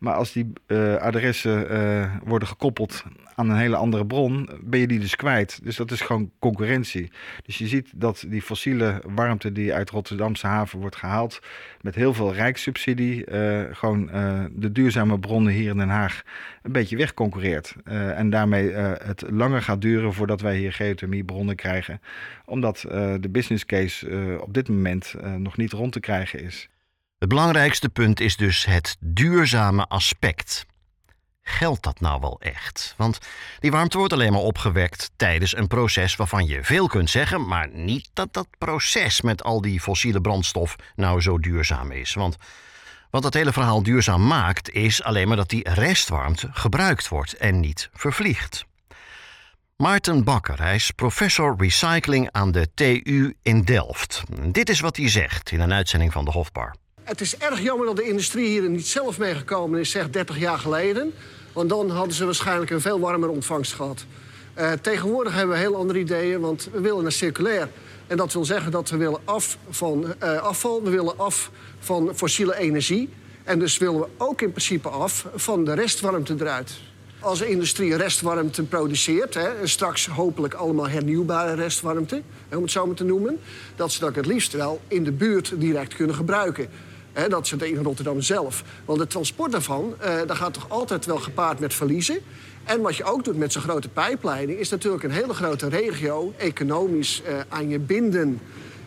Maar 0.00 0.14
als 0.14 0.32
die 0.32 0.52
uh, 0.66 0.96
adressen 0.96 1.72
uh, 1.72 2.16
worden 2.24 2.48
gekoppeld 2.48 3.04
aan 3.34 3.50
een 3.50 3.56
hele 3.56 3.76
andere 3.76 4.06
bron, 4.06 4.48
ben 4.62 4.80
je 4.80 4.86
die 4.86 4.98
dus 4.98 5.16
kwijt. 5.16 5.60
Dus 5.62 5.76
dat 5.76 5.90
is 5.90 6.00
gewoon 6.00 6.30
concurrentie. 6.38 7.10
Dus 7.42 7.58
je 7.58 7.66
ziet 7.66 7.92
dat 7.94 8.24
die 8.28 8.42
fossiele 8.42 9.02
warmte 9.14 9.52
die 9.52 9.74
uit 9.74 9.90
Rotterdamse 9.90 10.46
haven 10.46 10.78
wordt 10.78 10.96
gehaald, 10.96 11.40
met 11.80 11.94
heel 11.94 12.14
veel 12.14 12.34
rijkssubsidie, 12.34 13.24
gewoon 13.72 14.06
de 14.52 14.72
duurzame 14.72 15.18
bronnen 15.18 15.52
hier 15.52 15.70
in 15.70 15.76
Den 15.76 15.88
Haag 15.88 16.22
een 16.62 16.72
beetje 16.72 16.96
wegconcurreert. 16.96 17.74
en 17.84 18.30
daarmee 18.30 18.70
het 18.72 19.24
langer 19.30 19.62
gaat 19.62 19.80
duren 19.80 20.12
voordat 20.12 20.40
wij 20.40 20.56
hier 20.56 20.72
geothermiebronnen 20.72 21.56
krijgen. 21.56 22.00
Omdat 22.44 22.80
de 23.20 23.28
business 23.30 23.64
case 23.64 24.38
op 24.40 24.54
dit 24.54 24.68
moment 24.68 25.14
nog 25.36 25.56
niet 25.56 25.72
rond 25.72 25.92
te 25.92 26.00
krijgen 26.00 26.42
is. 26.42 26.68
Het 27.20 27.28
belangrijkste 27.28 27.88
punt 27.88 28.20
is 28.20 28.36
dus 28.36 28.64
het 28.64 28.96
duurzame 29.00 29.86
aspect. 29.86 30.66
Geldt 31.42 31.82
dat 31.82 32.00
nou 32.00 32.20
wel 32.20 32.40
echt? 32.40 32.94
Want 32.96 33.18
die 33.58 33.70
warmte 33.70 33.98
wordt 33.98 34.12
alleen 34.12 34.32
maar 34.32 34.40
opgewekt 34.40 35.10
tijdens 35.16 35.56
een 35.56 35.66
proces 35.66 36.16
waarvan 36.16 36.46
je 36.46 36.64
veel 36.64 36.86
kunt 36.86 37.10
zeggen, 37.10 37.46
maar 37.46 37.68
niet 37.72 38.10
dat 38.12 38.32
dat 38.32 38.46
proces 38.58 39.20
met 39.20 39.42
al 39.42 39.60
die 39.60 39.80
fossiele 39.80 40.20
brandstof 40.20 40.76
nou 40.96 41.20
zo 41.20 41.38
duurzaam 41.38 41.90
is. 41.90 42.14
Want 42.14 42.36
wat 43.10 43.22
dat 43.22 43.34
hele 43.34 43.52
verhaal 43.52 43.82
duurzaam 43.82 44.26
maakt, 44.26 44.70
is 44.70 45.02
alleen 45.02 45.28
maar 45.28 45.36
dat 45.36 45.48
die 45.48 45.68
restwarmte 45.68 46.48
gebruikt 46.52 47.08
wordt 47.08 47.36
en 47.36 47.60
niet 47.60 47.90
vervliegt. 47.92 48.64
Maarten 49.76 50.24
Bakker, 50.24 50.62
hij 50.62 50.74
is 50.74 50.90
professor 50.90 51.54
recycling 51.58 52.28
aan 52.30 52.52
de 52.52 52.70
TU 52.74 53.36
in 53.42 53.62
Delft. 53.62 54.22
Dit 54.42 54.68
is 54.68 54.80
wat 54.80 54.96
hij 54.96 55.08
zegt 55.08 55.50
in 55.50 55.60
een 55.60 55.72
uitzending 55.72 56.12
van 56.12 56.24
de 56.24 56.30
Hofbar. 56.30 56.74
Het 57.02 57.20
is 57.20 57.36
erg 57.36 57.60
jammer 57.60 57.86
dat 57.86 57.96
de 57.96 58.08
industrie 58.08 58.46
hier 58.46 58.68
niet 58.68 58.86
zelf 58.86 59.18
meegekomen 59.18 59.80
is, 59.80 59.90
zeg 59.90 60.10
30 60.10 60.38
jaar 60.38 60.58
geleden. 60.58 61.12
Want 61.52 61.68
dan 61.68 61.90
hadden 61.90 62.14
ze 62.14 62.24
waarschijnlijk 62.24 62.70
een 62.70 62.80
veel 62.80 63.00
warmer 63.00 63.28
ontvangst 63.28 63.72
gehad. 63.72 64.04
Uh, 64.58 64.72
tegenwoordig 64.72 65.34
hebben 65.34 65.54
we 65.54 65.60
heel 65.60 65.76
andere 65.76 65.98
ideeën, 65.98 66.40
want 66.40 66.68
we 66.72 66.80
willen 66.80 67.02
naar 67.02 67.12
circulair. 67.12 67.68
En 68.06 68.16
dat 68.16 68.32
wil 68.32 68.44
zeggen 68.44 68.72
dat 68.72 68.90
we 68.90 68.96
willen 68.96 69.20
af 69.24 69.58
van 69.70 70.14
uh, 70.22 70.38
afval, 70.38 70.82
we 70.82 70.90
willen 70.90 71.18
af 71.18 71.50
van 71.78 72.10
fossiele 72.14 72.56
energie. 72.56 73.08
En 73.44 73.58
dus 73.58 73.78
willen 73.78 74.00
we 74.00 74.06
ook 74.16 74.40
in 74.40 74.50
principe 74.50 74.88
af 74.88 75.26
van 75.34 75.64
de 75.64 75.72
restwarmte 75.72 76.34
eruit. 76.38 76.72
Als 77.20 77.38
de 77.38 77.48
industrie 77.48 77.96
restwarmte 77.96 78.62
produceert, 78.62 79.34
hè, 79.34 79.66
straks 79.66 80.06
hopelijk 80.06 80.54
allemaal 80.54 80.88
hernieuwbare 80.88 81.54
restwarmte, 81.54 82.22
om 82.54 82.62
het 82.62 82.70
zo 82.70 82.86
maar 82.86 82.96
te 82.96 83.04
noemen, 83.04 83.40
dat 83.76 83.92
ze 83.92 84.00
dat 84.00 84.14
het 84.14 84.26
liefst 84.26 84.52
wel 84.52 84.80
in 84.88 85.04
de 85.04 85.12
buurt 85.12 85.52
direct 85.56 85.94
kunnen 85.94 86.16
gebruiken. 86.16 86.68
Dat 87.28 87.46
ze 87.46 87.56
in 87.70 87.82
Rotterdam 87.82 88.20
zelf. 88.20 88.64
Want 88.84 89.00
het 89.00 89.10
transport 89.10 89.52
daarvan, 89.52 89.94
uh, 90.04 90.20
gaat 90.26 90.54
toch 90.54 90.68
altijd 90.68 91.06
wel 91.06 91.18
gepaard 91.18 91.58
met 91.58 91.74
verliezen. 91.74 92.18
En 92.64 92.80
wat 92.80 92.96
je 92.96 93.04
ook 93.04 93.24
doet 93.24 93.36
met 93.36 93.52
zo'n 93.52 93.62
grote 93.62 93.88
pijpleiding... 93.88 94.58
is 94.58 94.68
natuurlijk 94.68 95.02
een 95.02 95.10
hele 95.10 95.34
grote 95.34 95.68
regio 95.68 96.32
economisch 96.36 97.22
uh, 97.28 97.34
aan 97.48 97.68
je 97.68 97.78
binden. 97.78 98.40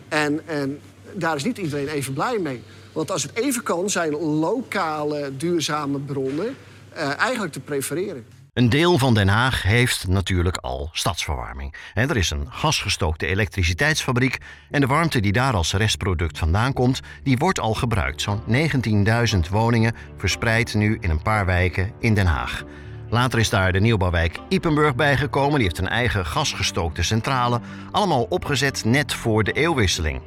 En, 0.08 0.40
en 0.46 0.80
daar 1.12 1.36
is 1.36 1.44
niet 1.44 1.58
iedereen 1.58 1.88
even 1.88 2.12
blij 2.12 2.38
mee. 2.38 2.62
Want 2.92 3.10
als 3.10 3.22
het 3.22 3.34
even 3.34 3.62
kan, 3.62 3.90
zijn 3.90 4.12
lokale 4.16 5.36
duurzame 5.36 5.98
bronnen 5.98 6.56
uh, 6.96 7.18
eigenlijk 7.18 7.52
te 7.52 7.60
prefereren. 7.60 8.43
Een 8.54 8.68
deel 8.68 8.98
van 8.98 9.14
Den 9.14 9.28
Haag 9.28 9.62
heeft 9.62 10.08
natuurlijk 10.08 10.56
al 10.56 10.88
stadsverwarming. 10.92 11.74
er 11.94 12.16
is 12.16 12.30
een 12.30 12.46
gasgestookte 12.50 13.26
elektriciteitsfabriek 13.26 14.38
en 14.70 14.80
de 14.80 14.86
warmte 14.86 15.20
die 15.20 15.32
daar 15.32 15.54
als 15.54 15.72
restproduct 15.72 16.38
vandaan 16.38 16.72
komt, 16.72 17.00
die 17.22 17.36
wordt 17.36 17.60
al 17.60 17.74
gebruikt. 17.74 18.20
Zo'n 18.20 18.42
19.000 18.48 19.50
woningen 19.50 19.94
verspreid 20.16 20.74
nu 20.74 20.96
in 21.00 21.10
een 21.10 21.22
paar 21.22 21.46
wijken 21.46 21.92
in 21.98 22.14
Den 22.14 22.26
Haag. 22.26 22.64
Later 23.08 23.38
is 23.38 23.50
daar 23.50 23.72
de 23.72 23.80
nieuwbouwwijk 23.80 24.38
Ipenburg 24.48 24.94
bijgekomen. 24.94 25.54
Die 25.54 25.62
heeft 25.62 25.78
een 25.78 25.88
eigen 25.88 26.26
gasgestookte 26.26 27.02
centrale, 27.02 27.60
allemaal 27.90 28.22
opgezet 28.22 28.84
net 28.84 29.14
voor 29.14 29.44
de 29.44 29.52
eeuwwisseling. 29.52 30.20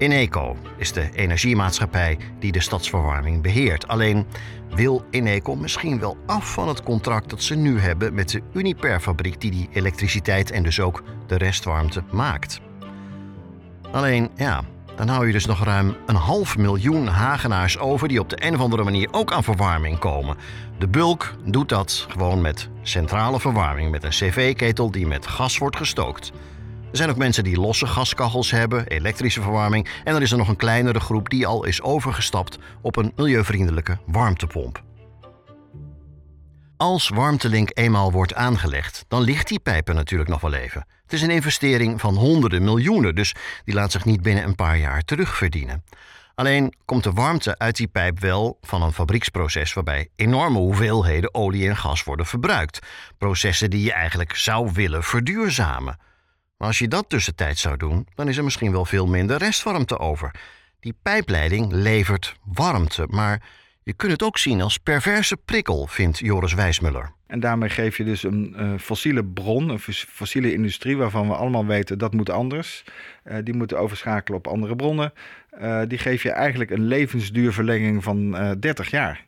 Ineco 0.00 0.56
is 0.76 0.92
de 0.92 1.10
energiemaatschappij 1.14 2.18
die 2.38 2.52
de 2.52 2.60
stadsverwarming 2.60 3.42
beheert. 3.42 3.88
Alleen 3.88 4.26
wil 4.74 5.04
Ineco 5.10 5.56
misschien 5.56 5.98
wel 5.98 6.16
af 6.26 6.52
van 6.52 6.68
het 6.68 6.82
contract 6.82 7.30
dat 7.30 7.42
ze 7.42 7.54
nu 7.54 7.78
hebben 7.78 8.14
met 8.14 8.28
de 8.30 8.42
Uniper-fabriek 8.52 9.40
die 9.40 9.50
die 9.50 9.68
elektriciteit 9.72 10.50
en 10.50 10.62
dus 10.62 10.80
ook 10.80 11.02
de 11.26 11.36
restwarmte 11.36 12.02
maakt. 12.10 12.60
Alleen 13.90 14.30
ja, 14.36 14.64
dan 14.96 15.08
hou 15.08 15.26
je 15.26 15.32
dus 15.32 15.46
nog 15.46 15.64
ruim 15.64 15.96
een 16.06 16.14
half 16.14 16.56
miljoen 16.56 17.06
Hagenaars 17.06 17.78
over 17.78 18.08
die 18.08 18.20
op 18.20 18.28
de 18.28 18.44
een 18.44 18.54
of 18.54 18.60
andere 18.60 18.84
manier 18.84 19.08
ook 19.10 19.32
aan 19.32 19.44
verwarming 19.44 19.98
komen. 19.98 20.36
De 20.78 20.88
bulk 20.88 21.34
doet 21.44 21.68
dat 21.68 22.06
gewoon 22.08 22.40
met 22.40 22.68
centrale 22.82 23.40
verwarming, 23.40 23.90
met 23.90 24.04
een 24.04 24.10
cv-ketel 24.10 24.90
die 24.90 25.06
met 25.06 25.26
gas 25.26 25.58
wordt 25.58 25.76
gestookt. 25.76 26.32
Er 26.90 26.96
zijn 26.96 27.10
ook 27.10 27.16
mensen 27.16 27.44
die 27.44 27.60
losse 27.60 27.86
gaskachels 27.86 28.50
hebben, 28.50 28.86
elektrische 28.86 29.42
verwarming. 29.42 29.88
En 30.04 30.14
er 30.14 30.22
is 30.22 30.30
er 30.30 30.38
nog 30.38 30.48
een 30.48 30.56
kleinere 30.56 31.00
groep 31.00 31.28
die 31.28 31.46
al 31.46 31.64
is 31.64 31.82
overgestapt 31.82 32.58
op 32.82 32.96
een 32.96 33.12
milieuvriendelijke 33.16 33.98
warmtepomp. 34.06 34.82
Als 36.76 37.08
Warmtelink 37.08 37.70
eenmaal 37.72 38.12
wordt 38.12 38.34
aangelegd, 38.34 39.04
dan 39.08 39.22
ligt 39.22 39.48
die 39.48 39.60
pijpen 39.60 39.94
natuurlijk 39.94 40.30
nog 40.30 40.40
wel 40.40 40.52
even. 40.52 40.86
Het 41.02 41.12
is 41.12 41.22
een 41.22 41.30
investering 41.30 42.00
van 42.00 42.14
honderden 42.14 42.64
miljoenen, 42.64 43.14
dus 43.14 43.34
die 43.64 43.74
laat 43.74 43.92
zich 43.92 44.04
niet 44.04 44.22
binnen 44.22 44.44
een 44.44 44.54
paar 44.54 44.78
jaar 44.78 45.02
terugverdienen. 45.02 45.84
Alleen 46.34 46.74
komt 46.84 47.04
de 47.04 47.12
warmte 47.12 47.58
uit 47.58 47.76
die 47.76 47.88
pijp 47.88 48.20
wel 48.20 48.58
van 48.62 48.82
een 48.82 48.92
fabrieksproces 48.92 49.72
waarbij 49.72 50.08
enorme 50.16 50.58
hoeveelheden 50.58 51.34
olie 51.34 51.68
en 51.68 51.76
gas 51.76 52.04
worden 52.04 52.26
verbruikt. 52.26 52.78
Processen 53.18 53.70
die 53.70 53.84
je 53.84 53.92
eigenlijk 53.92 54.36
zou 54.36 54.70
willen 54.72 55.02
verduurzamen. 55.02 55.98
Maar 56.60 56.68
als 56.68 56.78
je 56.78 56.88
dat 56.88 57.08
tussentijds 57.08 57.60
zou 57.60 57.76
doen, 57.76 58.06
dan 58.14 58.28
is 58.28 58.36
er 58.36 58.44
misschien 58.44 58.72
wel 58.72 58.84
veel 58.84 59.06
minder 59.06 59.36
restwarmte 59.36 59.98
over. 59.98 60.30
Die 60.80 60.94
pijpleiding 61.02 61.72
levert 61.72 62.34
warmte, 62.44 63.06
maar 63.08 63.42
je 63.82 63.92
kunt 63.92 64.12
het 64.12 64.22
ook 64.22 64.38
zien 64.38 64.60
als 64.60 64.78
perverse 64.78 65.36
prikkel, 65.36 65.86
vindt 65.86 66.18
Joris 66.18 66.54
Wijsmuller. 66.54 67.12
En 67.26 67.40
daarmee 67.40 67.68
geef 67.68 67.96
je 67.96 68.04
dus 68.04 68.22
een 68.22 68.54
uh, 68.58 68.72
fossiele 68.78 69.24
bron, 69.24 69.68
een 69.68 69.78
fossiele 70.08 70.52
industrie 70.52 70.96
waarvan 70.96 71.28
we 71.28 71.34
allemaal 71.34 71.66
weten 71.66 71.98
dat 71.98 72.14
moet 72.14 72.30
anders. 72.30 72.84
Uh, 73.24 73.36
die 73.44 73.54
moeten 73.54 73.78
overschakelen 73.78 74.38
op 74.38 74.46
andere 74.46 74.76
bronnen. 74.76 75.12
Uh, 75.60 75.82
die 75.88 75.98
geef 75.98 76.22
je 76.22 76.30
eigenlijk 76.30 76.70
een 76.70 76.84
levensduurverlenging 76.84 78.02
van 78.02 78.30
30 78.60 78.90
jaar. 78.90 79.26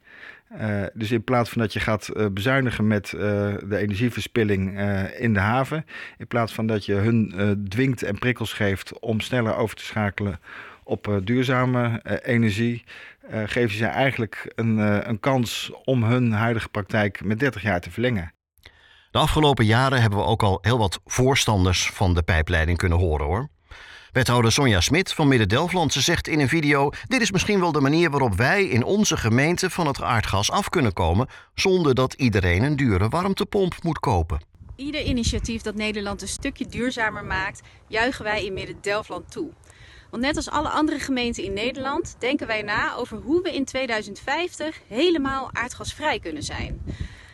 Uh, 0.61 0.83
dus 0.95 1.11
in 1.11 1.25
plaats 1.25 1.51
van 1.51 1.63
dat 1.63 1.73
je 1.73 1.81
gaat 1.81 2.11
uh, 2.17 2.27
bezuinigen 2.27 2.87
met 2.87 3.13
uh, 3.13 3.21
de 3.65 3.77
energieverspilling 3.77 4.81
in 5.19 5.35
de 5.35 5.41
haven, 5.41 5.85
in 6.19 6.27
plaats 6.27 6.53
van 6.53 6.67
dat 6.67 6.85
je 6.85 6.95
hun 6.95 7.35
dwingt 7.69 8.03
en 8.03 8.19
prikkels 8.19 8.53
geeft 8.53 8.99
om 8.99 9.21
sneller 9.21 9.57
over 9.57 9.77
te 9.77 9.85
schakelen 9.85 10.41
op 10.85 11.21
duurzame 11.25 12.01
energie, 12.23 12.85
geef 13.45 13.71
je 13.71 13.77
ze 13.77 13.87
eigenlijk 13.87 14.53
een, 14.55 14.79
een 15.09 15.21
kans 15.21 15.73
om 15.85 16.05
hun 16.05 16.33
huidige 16.33 16.69
praktijk 16.69 17.25
met 17.25 17.39
30 17.39 17.63
jaar 17.63 17.81
te 17.81 17.91
verlengen. 17.91 18.33
De 19.11 19.19
afgelopen 19.19 19.65
jaren 19.65 20.01
hebben 20.01 20.19
we 20.19 20.25
ook 20.25 20.43
al 20.43 20.59
heel 20.61 20.79
wat 20.79 21.01
voorstanders 21.05 21.91
van 21.91 22.15
de 22.15 22.23
pijpleiding 22.23 22.79
kunnen 22.79 22.99
horen 22.99 23.27
hoor. 23.27 23.49
Wethouder 24.13 24.53
Sonja 24.53 24.81
Smit 24.81 25.13
van 25.13 25.29
Midden-Delfland 25.29 25.93
zegt 25.93 26.29
in 26.29 26.41
een 26.41 26.49
video: 26.49 26.91
Dit 27.09 27.21
is 27.21 27.31
misschien 27.31 27.61
wel 27.61 27.73
de 27.73 27.81
manier 27.81 28.11
waarop 28.11 28.35
wij 28.35 28.65
in 28.65 28.85
onze 28.85 29.17
gemeente 29.17 29.71
van 29.71 29.87
het 29.87 30.03
aardgas 30.03 30.51
af 30.51 30.69
kunnen 30.69 30.93
komen, 30.93 31.29
zonder 31.55 31.95
dat 31.95 32.13
iedereen 32.13 32.63
een 32.63 32.77
dure 32.77 33.09
warmtepomp 33.09 33.75
moet 33.83 33.99
kopen. 33.99 34.41
Ieder 34.77 35.03
initiatief 35.03 35.63
dat 35.63 35.75
Nederland 35.75 36.23
een 36.23 36.29
stukje 36.29 36.67
duurzamer 36.67 37.25
maakt, 37.25 37.61
juichen 37.89 38.25
wij 38.25 38.45
in 38.45 38.53
Midden-Delfland 38.53 39.31
toe. 39.31 39.51
Want 40.11 40.23
net 40.23 40.37
als 40.37 40.51
alle 40.51 40.69
andere 40.69 40.99
gemeenten 40.99 41.45
in 41.45 41.53
Nederland 41.53 42.17
denken 42.19 42.47
wij 42.47 42.63
na 42.63 42.95
over 42.95 43.19
hoe 43.19 43.43
we 43.43 43.55
in 43.55 43.65
2050 43.65 44.81
helemaal 44.89 45.51
aardgasvrij 45.53 46.19
kunnen 46.19 46.43
zijn. 46.43 46.83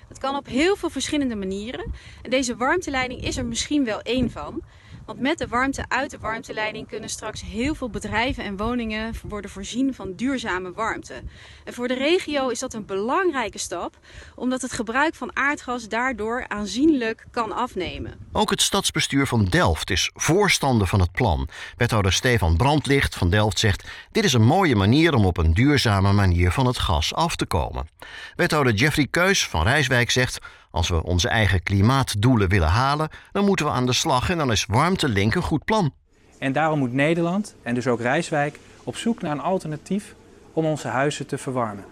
Dat 0.09 0.19
kan 0.19 0.37
op 0.37 0.47
heel 0.47 0.77
veel 0.77 0.91
verschillende 0.91 1.37
manieren 1.37 1.93
en 2.23 2.31
deze 2.31 2.57
warmteleiding 2.57 3.23
is 3.23 3.37
er 3.37 3.47
misschien 3.47 3.85
wel 3.85 4.01
één 4.01 4.31
van. 4.31 4.63
Want 5.09 5.21
met 5.21 5.39
de 5.39 5.47
warmte 5.47 5.85
uit 5.89 6.11
de 6.11 6.19
warmteleiding 6.19 6.89
kunnen 6.89 7.09
straks 7.09 7.43
heel 7.43 7.75
veel 7.75 7.91
bedrijven 7.91 8.45
en 8.45 8.57
woningen 8.57 9.15
worden 9.23 9.51
voorzien 9.51 9.95
van 9.95 10.13
duurzame 10.15 10.73
warmte. 10.73 11.23
En 11.65 11.75
voor 11.75 11.89
de 11.89 11.95
regio 11.95 12.49
is 12.49 12.59
dat 12.59 12.75
een 12.75 12.87
belangrijke 12.87 13.59
stap, 13.59 13.99
omdat 14.35 14.63
het 14.63 14.73
gebruik 14.73 15.15
van 15.15 15.37
aardgas 15.37 15.89
daardoor 15.89 16.45
aanzienlijk 16.49 17.27
kan 17.31 17.53
afnemen. 17.53 18.19
Ook 18.33 18.51
het 18.51 18.63
stadsbestuur 18.63 19.27
van 19.27 19.45
Delft 19.45 19.91
is 19.91 20.11
voorstander 20.15 20.87
van 20.87 21.01
het 21.01 21.13
plan. 21.13 21.49
Wethouder 21.77 22.13
Stefan 22.13 22.57
Brandlicht 22.57 23.15
van 23.15 23.31
Delft 23.31 23.59
zegt: 23.59 23.89
Dit 24.13 24.25
is 24.25 24.33
een 24.33 24.45
mooie 24.45 24.77
manier 24.77 25.15
om 25.15 25.25
op 25.25 25.37
een 25.37 25.55
duurzame 25.55 26.13
manier 26.13 26.53
van 26.53 26.67
het 26.67 26.79
gas 26.79 27.15
af 27.15 27.37
te 27.37 27.47
komen. 27.47 27.89
Wethouder 28.37 28.73
Jeffrey 28.73 29.07
Keus 29.11 29.47
van 29.47 29.63
Rijswijk 29.63 30.11
zegt: 30.11 30.39
als 30.71 30.89
we 30.89 31.03
onze 31.03 31.29
eigen 31.29 31.63
klimaatdoelen 31.63 32.49
willen 32.49 32.69
halen, 32.69 33.09
dan 33.33 33.45
moeten 33.45 33.67
we 33.67 33.73
aan 33.73 33.87
de 33.87 33.93
slag 33.93 34.31
en 34.31 34.39
dan 34.39 34.53
is 34.53 34.67
warmtelink 34.67 35.35
een 35.35 35.43
goed 35.43 35.65
plan. 35.65 35.95
En 36.39 36.53
daarom 36.53 36.79
moet 36.79 36.93
Nederland, 36.93 37.55
en 37.63 37.75
dus 37.75 37.87
ook 37.87 38.01
Rijswijk, 38.01 38.59
op 38.85 38.97
zoek 38.97 39.23
naar 39.23 39.33
een 39.33 39.41
alternatief 39.41 40.15
om 40.53 40.65
onze 40.65 40.89
huizen 40.89 41.27
te 41.27 41.39
verwarmen. 41.39 41.85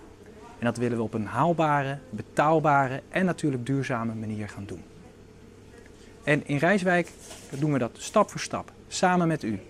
En 0.58 0.64
dat 0.64 0.76
willen 0.76 0.96
we 0.96 1.02
op 1.02 1.14
een 1.14 1.26
haalbare, 1.26 1.98
betaalbare 2.10 3.02
en 3.08 3.24
natuurlijk 3.24 3.66
duurzame 3.66 4.14
manier 4.14 4.48
gaan 4.48 4.66
doen. 4.66 4.82
En 6.24 6.46
in 6.46 6.56
Rijswijk 6.56 7.12
doen 7.50 7.72
we 7.72 7.78
dat 7.78 7.96
stap 7.98 8.30
voor 8.30 8.40
stap, 8.40 8.72
samen 8.88 9.28
met 9.28 9.42
u. 9.42 9.60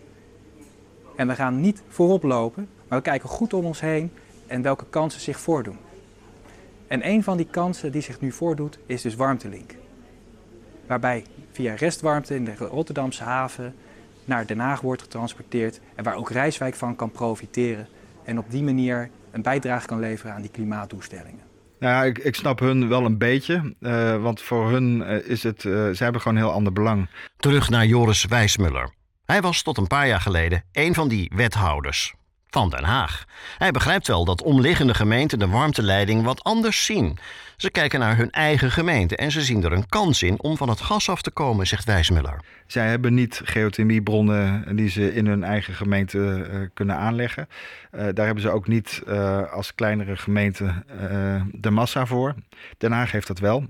En 1.16 1.28
we 1.28 1.34
gaan 1.34 1.60
niet 1.60 1.82
voorop 1.88 2.22
lopen, 2.22 2.68
maar 2.88 2.98
we 2.98 3.04
kijken 3.04 3.28
goed 3.28 3.52
om 3.54 3.64
ons 3.64 3.80
heen 3.80 4.12
en 4.46 4.62
welke 4.62 4.84
kansen 4.90 5.20
zich 5.20 5.40
voordoen. 5.40 5.78
En 6.88 7.08
een 7.08 7.22
van 7.22 7.36
die 7.36 7.46
kansen 7.50 7.92
die 7.92 8.02
zich 8.02 8.20
nu 8.20 8.32
voordoet 8.32 8.78
is 8.86 9.02
dus 9.02 9.14
warmtelink. 9.14 9.74
Waarbij 10.86 11.24
via 11.52 11.74
restwarmte 11.74 12.34
in 12.34 12.44
de 12.44 12.54
Rotterdamse 12.56 13.22
haven 13.24 13.74
naar 14.24 14.46
Den 14.46 14.58
Haag 14.58 14.80
wordt 14.80 15.02
getransporteerd 15.02 15.80
en 15.94 16.04
waar 16.04 16.16
ook 16.16 16.30
Rijswijk 16.30 16.74
van 16.74 16.96
kan 16.96 17.10
profiteren 17.10 17.88
en 18.24 18.38
op 18.38 18.50
die 18.50 18.62
manier 18.62 19.10
een 19.30 19.42
bijdrage 19.42 19.86
kan 19.86 20.00
leveren 20.00 20.34
aan 20.34 20.40
die 20.40 20.50
klimaatdoelstellingen. 20.50 21.40
Nou 21.78 21.92
ja, 21.92 22.04
ik, 22.04 22.18
ik 22.18 22.34
snap 22.34 22.58
hun 22.58 22.88
wel 22.88 23.04
een 23.04 23.18
beetje, 23.18 23.74
uh, 23.80 24.22
want 24.22 24.42
voor 24.42 24.70
hun 24.70 25.00
uh, 25.00 25.28
is 25.28 25.42
het, 25.42 25.64
uh, 25.64 25.72
ze 25.72 26.02
hebben 26.02 26.20
gewoon 26.20 26.36
een 26.36 26.44
heel 26.44 26.52
ander 26.52 26.72
belang. 26.72 27.08
Terug 27.36 27.70
naar 27.70 27.86
Joris 27.86 28.24
Wijsmuller. 28.24 28.94
Hij 29.24 29.40
was 29.40 29.62
tot 29.62 29.78
een 29.78 29.86
paar 29.86 30.06
jaar 30.06 30.20
geleden 30.20 30.64
een 30.72 30.94
van 30.94 31.08
die 31.08 31.32
wethouders 31.34 32.14
van 32.50 32.70
Den 32.70 32.84
Haag. 32.84 33.24
Hij 33.58 33.70
begrijpt 33.70 34.06
wel 34.06 34.24
dat 34.24 34.42
omliggende 34.42 34.94
gemeenten 34.94 35.38
de 35.38 35.48
warmteleiding 35.48 36.24
wat 36.24 36.42
anders 36.44 36.84
zien. 36.84 37.18
Ze 37.56 37.70
kijken 37.70 38.00
naar 38.00 38.16
hun 38.16 38.30
eigen 38.30 38.70
gemeente 38.70 39.16
en 39.16 39.30
ze 39.30 39.42
zien 39.42 39.64
er 39.64 39.72
een 39.72 39.88
kans 39.88 40.22
in 40.22 40.40
om 40.40 40.56
van 40.56 40.68
het 40.68 40.80
gas 40.80 41.08
af 41.10 41.22
te 41.22 41.30
komen, 41.30 41.66
zegt 41.66 41.84
Wijsmuller. 41.84 42.40
Zij 42.66 42.88
hebben 42.88 43.14
niet 43.14 43.40
geothermiebronnen 43.44 44.76
die 44.76 44.88
ze 44.88 45.14
in 45.14 45.26
hun 45.26 45.44
eigen 45.44 45.74
gemeente 45.74 46.18
uh, 46.18 46.68
kunnen 46.74 46.96
aanleggen. 46.96 47.48
Uh, 47.92 48.00
daar 48.14 48.26
hebben 48.26 48.42
ze 48.42 48.50
ook 48.50 48.68
niet 48.68 49.02
uh, 49.08 49.52
als 49.52 49.74
kleinere 49.74 50.16
gemeente 50.16 50.84
de 51.52 51.70
massa 51.70 52.06
voor. 52.06 52.34
Den 52.78 52.92
Haag 52.92 53.12
heeft 53.12 53.26
dat 53.26 53.38
wel. 53.38 53.64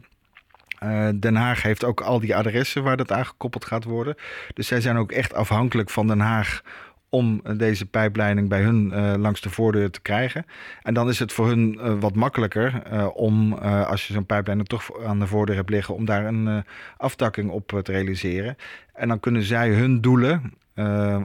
Den 1.15 1.35
Haag 1.35 1.63
heeft 1.63 1.85
ook 1.85 2.01
al 2.01 2.21
die 2.21 2.37
adressen 2.37 2.83
waar 2.83 2.97
dat 2.97 3.13
aangekoppeld 3.13 3.65
gaat 3.65 3.85
worden. 3.85 4.15
Dus 4.55 4.67
zij 4.67 4.81
zijn 4.81 4.97
ook 4.97 5.13
echt 5.13 5.35
afhankelijk 5.35 5.91
van 5.91 6.07
Den 6.07 6.21
Haag 6.21 6.63
om 7.17 7.43
deze 7.57 7.87
pijpleiding 7.87 8.49
bij 8.49 8.63
hun 8.63 8.93
uh, 8.95 9.15
langs 9.17 9.41
de 9.41 9.51
voordeur 9.51 9.91
te 9.91 10.01
krijgen. 10.01 10.47
En 10.83 10.95
dan 10.95 11.09
is 11.09 11.19
het 11.19 11.33
voor 11.33 11.47
hun 11.47 11.79
uh, 11.79 12.01
wat 12.01 12.15
makkelijker 12.15 12.83
om, 13.13 13.53
als 13.63 14.07
je 14.07 14.13
zo'n 14.13 14.27
pijpleiding 14.27 14.69
toch 14.69 15.05
aan 15.05 15.19
de 15.19 15.27
voordeur 15.27 15.57
hebt 15.57 15.71
liggen, 15.71 15.95
om 15.95 16.05
daar 16.05 16.27
een 16.27 16.65
aftakking 16.97 17.51
op 17.51 17.69
te 17.83 17.93
realiseren. 17.93 18.57
En 18.95 19.09
dan 19.09 19.21
kunnen 19.21 19.43
zij 19.43 19.69
hun 19.69 20.01
doelen 20.01 20.53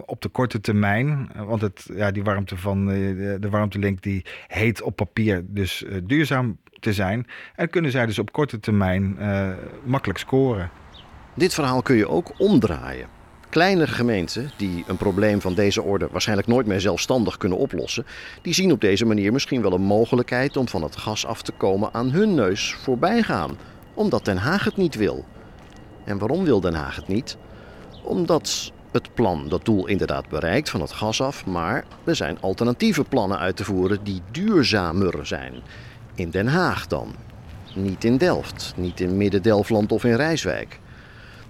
op 0.06 0.22
de 0.22 0.30
korte 0.30 0.62
termijn. 0.62 1.30
want 1.36 1.62
het, 1.62 1.90
ja, 1.94 2.12
die 2.12 2.24
warmte 2.24 2.58
van 2.58 2.88
de, 2.88 3.38
de 3.40 3.50
warmtelink 3.50 4.02
die 4.02 4.26
heet 4.48 4.82
op 4.82 4.96
papier 4.96 5.44
dus 5.48 5.86
duurzaam 6.04 6.58
te 6.80 6.94
zijn. 6.94 7.28
En 7.56 7.70
kunnen 7.70 7.92
zij 7.92 8.06
dus 8.06 8.20
op 8.20 8.32
korte 8.32 8.60
termijn 8.60 9.18
makkelijk 9.84 10.20
scoren. 10.20 10.70
Dit 11.34 11.54
verhaal 11.54 11.82
kun 11.82 11.96
je 11.96 12.08
ook 12.08 12.32
omdraaien. 12.38 13.21
Kleine 13.52 13.88
gemeenten 13.88 14.52
die 14.58 14.84
een 14.88 14.98
probleem 14.98 15.42
van 15.42 15.54
deze 15.54 15.82
orde 15.82 16.08
waarschijnlijk 16.12 16.48
nooit 16.48 16.66
meer 16.66 16.82
zelfstandig 16.82 17.38
kunnen 17.38 17.58
oplossen, 17.58 18.06
die 18.42 18.54
zien 18.54 18.72
op 18.72 18.82
deze 18.82 19.06
manier 19.06 19.32
misschien 19.32 19.62
wel 19.62 19.74
een 19.74 19.82
mogelijkheid 19.82 20.58
om 20.58 20.68
van 20.68 20.84
het 20.84 20.96
gas 20.96 21.26
af 21.26 21.42
te 21.42 21.52
komen 21.52 21.94
aan 21.94 22.12
hun 22.12 22.34
neus 22.36 22.74
voorbij 22.74 23.24
gaan, 23.24 23.58
omdat 23.94 24.26
Den 24.26 24.38
Haag 24.38 24.64
het 24.64 24.78
niet 24.78 24.96
wil. 24.96 25.26
En 26.04 26.18
waarom 26.18 26.44
wil 26.44 26.60
Den 26.60 26.74
Haag 26.74 26.96
het 26.96 27.08
niet? 27.08 27.38
Omdat 28.04 28.72
het 28.92 29.14
plan 29.14 29.50
dat 29.50 29.66
doel 29.66 29.88
inderdaad 29.88 30.30
bereikt 30.30 30.70
van 30.70 30.82
het 30.82 30.92
gas 30.92 31.22
af, 31.22 31.46
maar 31.46 31.86
er 32.04 32.16
zijn 32.16 32.42
alternatieve 32.42 33.04
plannen 33.04 33.40
uit 33.40 33.56
te 33.56 33.64
voeren 33.64 34.04
die 34.04 34.22
duurzamer 34.32 35.26
zijn. 35.26 35.54
In 36.16 36.30
Den 36.30 36.48
Haag 36.48 36.88
dan. 36.88 37.16
Niet 37.76 38.04
in 38.04 38.18
Delft, 38.18 38.74
niet 38.78 39.00
in 39.00 39.18
Midden-Delfland 39.18 39.92
of 39.92 40.04
in 40.04 40.16
Rijswijk. 40.16 40.80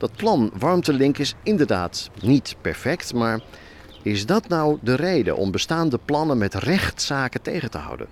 Dat 0.01 0.15
plan 0.15 0.51
Warmtelink 0.57 1.17
is 1.17 1.35
inderdaad 1.43 2.09
niet 2.21 2.55
perfect, 2.61 3.13
maar 3.13 3.39
is 4.03 4.25
dat 4.25 4.47
nou 4.47 4.77
de 4.81 4.95
reden 4.95 5.35
om 5.37 5.51
bestaande 5.51 5.99
plannen 6.05 6.37
met 6.37 6.53
rechtszaken 6.53 7.41
tegen 7.41 7.71
te 7.71 7.77
houden? 7.77 8.07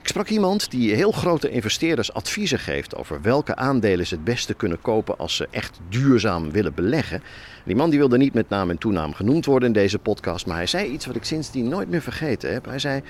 Ik 0.00 0.08
sprak 0.08 0.28
iemand 0.28 0.70
die 0.70 0.94
heel 0.94 1.12
grote 1.12 1.50
investeerders 1.50 2.12
adviezen 2.12 2.58
geeft 2.58 2.96
over 2.96 3.22
welke 3.22 3.56
aandelen 3.56 4.06
ze 4.06 4.14
het 4.14 4.24
beste 4.24 4.54
kunnen 4.54 4.80
kopen 4.80 5.18
als 5.18 5.36
ze 5.36 5.48
echt 5.50 5.80
duurzaam 5.88 6.50
willen 6.50 6.74
beleggen. 6.74 7.22
Die 7.64 7.76
man 7.76 7.90
die 7.90 7.98
wilde 7.98 8.18
niet 8.18 8.34
met 8.34 8.48
naam 8.48 8.70
en 8.70 8.78
toenaam 8.78 9.14
genoemd 9.14 9.44
worden 9.44 9.68
in 9.68 9.74
deze 9.74 9.98
podcast, 9.98 10.46
maar 10.46 10.56
hij 10.56 10.66
zei 10.66 10.88
iets 10.88 11.06
wat 11.06 11.16
ik 11.16 11.24
sindsdien 11.24 11.68
nooit 11.68 11.88
meer 11.88 12.02
vergeten 12.02 12.52
heb. 12.52 12.64
Hij 12.64 12.78
zei: 12.78 13.02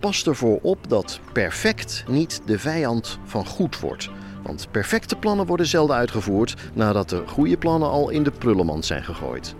Pas 0.00 0.26
ervoor 0.26 0.58
op 0.62 0.88
dat 0.88 1.20
perfect 1.32 2.04
niet 2.08 2.42
de 2.46 2.58
vijand 2.58 3.18
van 3.24 3.46
goed 3.46 3.80
wordt. 3.80 4.10
Want 4.46 4.68
perfecte 4.70 5.16
plannen 5.16 5.46
worden 5.46 5.66
zelden 5.66 5.96
uitgevoerd 5.96 6.54
nadat 6.72 7.08
de 7.08 7.22
goede 7.26 7.56
plannen 7.56 7.88
al 7.88 8.08
in 8.08 8.22
de 8.22 8.30
prullenmand 8.30 8.84
zijn 8.84 9.04
gegooid. 9.04 9.54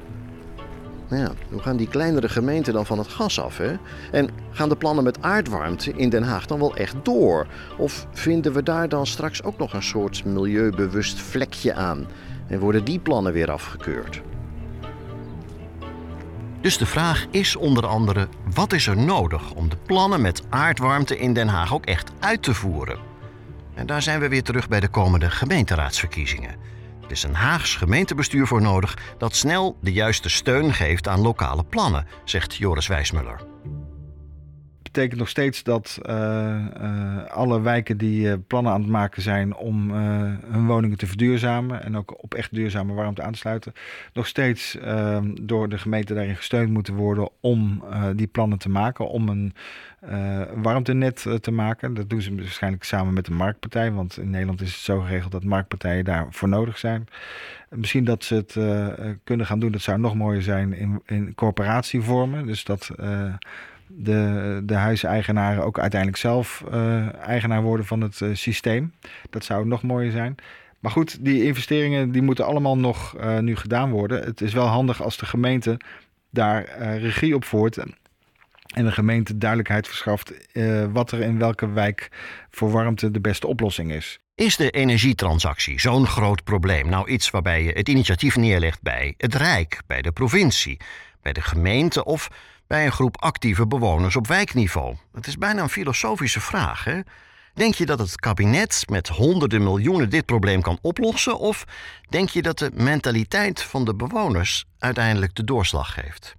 Nou 1.08 1.22
ja, 1.22 1.30
hoe 1.50 1.60
gaan 1.60 1.76
die 1.76 1.88
kleinere 1.88 2.28
gemeenten 2.28 2.72
dan 2.72 2.86
van 2.86 2.98
het 2.98 3.08
gas 3.08 3.40
af? 3.40 3.58
Hè? 3.58 3.74
En 4.12 4.28
gaan 4.50 4.68
de 4.68 4.76
plannen 4.76 5.04
met 5.04 5.22
aardwarmte 5.22 5.92
in 5.92 6.08
Den 6.08 6.22
Haag 6.22 6.46
dan 6.46 6.58
wel 6.58 6.76
echt 6.76 6.94
door? 7.02 7.46
Of 7.78 8.06
vinden 8.12 8.52
we 8.52 8.62
daar 8.62 8.88
dan 8.88 9.06
straks 9.06 9.42
ook 9.42 9.58
nog 9.58 9.72
een 9.72 9.82
soort 9.82 10.24
milieubewust 10.24 11.20
vlekje 11.20 11.74
aan? 11.74 12.06
En 12.46 12.58
worden 12.58 12.84
die 12.84 12.98
plannen 12.98 13.32
weer 13.32 13.50
afgekeurd? 13.50 14.22
Dus 16.60 16.78
de 16.78 16.86
vraag 16.86 17.26
is 17.30 17.56
onder 17.56 17.86
andere: 17.86 18.28
wat 18.54 18.72
is 18.72 18.86
er 18.86 18.96
nodig 18.96 19.52
om 19.52 19.68
de 19.68 19.76
plannen 19.86 20.20
met 20.20 20.42
aardwarmte 20.48 21.18
in 21.18 21.32
Den 21.32 21.48
Haag 21.48 21.74
ook 21.74 21.86
echt 21.86 22.10
uit 22.18 22.42
te 22.42 22.54
voeren? 22.54 23.05
En 23.76 23.86
daar 23.86 24.02
zijn 24.02 24.20
we 24.20 24.28
weer 24.28 24.42
terug 24.42 24.68
bij 24.68 24.80
de 24.80 24.88
komende 24.88 25.30
gemeenteraadsverkiezingen. 25.30 26.56
Er 27.04 27.10
is 27.10 27.22
een 27.22 27.34
Haags 27.34 27.76
gemeentebestuur 27.76 28.46
voor 28.46 28.62
nodig 28.62 29.14
dat 29.18 29.36
snel 29.36 29.76
de 29.80 29.92
juiste 29.92 30.28
steun 30.28 30.74
geeft 30.74 31.08
aan 31.08 31.20
lokale 31.20 31.64
plannen, 31.64 32.06
zegt 32.24 32.54
Joris 32.54 32.86
Wijsmuller 32.86 33.55
betekent 34.96 35.20
nog 35.20 35.30
steeds 35.30 35.62
dat 35.62 35.98
uh, 36.06 36.14
uh, 36.82 37.24
alle 37.24 37.60
wijken 37.60 37.98
die 37.98 38.26
uh, 38.26 38.34
plannen 38.46 38.72
aan 38.72 38.80
het 38.80 38.90
maken 38.90 39.22
zijn 39.22 39.56
om 39.56 39.90
hun 39.90 40.66
woningen 40.66 40.98
te 40.98 41.06
verduurzamen 41.06 41.82
en 41.82 41.96
ook 41.96 42.22
op 42.22 42.34
echt 42.34 42.54
duurzame 42.54 42.92
warmte 42.92 43.22
aan 43.22 43.32
te 43.32 43.38
sluiten, 43.38 43.72
nog 44.12 44.26
steeds 44.26 44.78
door 45.40 45.68
de 45.68 45.78
gemeente 45.78 46.14
daarin 46.14 46.36
gesteund 46.36 46.70
moeten 46.70 46.94
worden 46.94 47.28
om 47.40 47.84
die 48.14 48.26
plannen 48.26 48.58
te 48.58 48.68
maken, 48.68 49.08
om 49.08 49.28
een 49.28 49.54
warmtenet 50.62 51.26
te 51.40 51.50
maken. 51.50 51.94
Dat 51.94 52.10
doen 52.10 52.20
ze 52.20 52.34
waarschijnlijk 52.34 52.84
samen 52.84 53.12
met 53.12 53.24
de 53.24 53.32
marktpartij, 53.32 53.92
want 53.92 54.18
in 54.18 54.30
Nederland 54.30 54.60
is 54.60 54.72
het 54.72 54.80
zo 54.80 55.00
geregeld 55.00 55.32
dat 55.32 55.44
marktpartijen 55.44 56.04
daarvoor 56.04 56.48
nodig 56.48 56.78
zijn. 56.78 57.06
Misschien 57.68 58.04
dat 58.04 58.24
ze 58.24 58.34
het 58.34 58.52
kunnen 59.24 59.46
gaan 59.46 59.58
doen, 59.60 59.72
dat 59.72 59.80
zou 59.80 59.98
nog 59.98 60.14
mooier 60.14 60.42
zijn 60.42 60.72
in, 60.72 61.02
in 61.06 61.34
corporatievormen. 61.34 62.46
Dus 62.46 62.64
dat 62.64 62.90
de, 63.88 64.62
de 64.64 64.74
huiseigenaren 64.74 65.64
ook 65.64 65.78
uiteindelijk 65.78 66.20
zelf 66.20 66.64
uh, 66.72 67.14
eigenaar 67.14 67.62
worden 67.62 67.86
van 67.86 68.00
het 68.00 68.20
uh, 68.20 68.34
systeem. 68.34 68.92
Dat 69.30 69.44
zou 69.44 69.66
nog 69.66 69.82
mooier 69.82 70.10
zijn. 70.10 70.34
Maar 70.80 70.90
goed, 70.90 71.24
die 71.24 71.44
investeringen 71.44 72.12
die 72.12 72.22
moeten 72.22 72.46
allemaal 72.46 72.78
nog 72.78 73.16
uh, 73.16 73.38
nu 73.38 73.56
gedaan 73.56 73.90
worden. 73.90 74.24
Het 74.24 74.40
is 74.40 74.52
wel 74.52 74.66
handig 74.66 75.02
als 75.02 75.16
de 75.16 75.26
gemeente 75.26 75.80
daar 76.30 76.78
regie 76.98 77.34
op 77.34 77.44
voert. 77.44 77.76
En 77.76 78.84
de 78.84 78.92
gemeente 78.92 79.38
duidelijkheid 79.38 79.86
verschaft 79.88 80.32
wat 80.92 81.12
er 81.12 81.20
in 81.20 81.38
welke 81.38 81.68
wijk 81.68 82.08
voor 82.50 82.70
warmte 82.70 83.10
de 83.10 83.20
beste 83.20 83.46
oplossing 83.46 83.92
is. 83.92 84.18
Is 84.34 84.56
de 84.56 84.70
energietransactie 84.70 85.80
zo'n 85.80 86.06
groot 86.06 86.44
probleem? 86.44 86.88
Nou, 86.88 87.08
iets 87.08 87.30
waarbij 87.30 87.62
je 87.62 87.72
het 87.72 87.88
initiatief 87.88 88.36
neerlegt 88.36 88.82
bij 88.82 89.14
het 89.16 89.34
Rijk, 89.34 89.80
bij 89.86 90.02
de 90.02 90.12
provincie, 90.12 90.76
bij 91.22 91.32
de 91.32 91.40
gemeente 91.40 92.04
of 92.04 92.28
bij 92.66 92.84
een 92.86 92.92
groep 92.92 93.16
actieve 93.20 93.66
bewoners 93.66 94.16
op 94.16 94.26
wijkniveau? 94.26 94.96
Het 95.12 95.26
is 95.26 95.38
bijna 95.38 95.62
een 95.62 95.68
filosofische 95.68 96.40
vraag. 96.40 96.84
Hè? 96.84 97.00
Denk 97.54 97.74
je 97.74 97.86
dat 97.86 97.98
het 97.98 98.20
kabinet 98.20 98.84
met 98.90 99.08
honderden 99.08 99.62
miljoenen 99.62 100.10
dit 100.10 100.26
probleem 100.26 100.62
kan 100.62 100.78
oplossen? 100.82 101.38
Of 101.38 101.64
denk 102.08 102.28
je 102.28 102.42
dat 102.42 102.58
de 102.58 102.70
mentaliteit 102.74 103.62
van 103.62 103.84
de 103.84 103.94
bewoners 103.94 104.64
uiteindelijk 104.78 105.34
de 105.34 105.44
doorslag 105.44 105.92
geeft? 105.92 106.34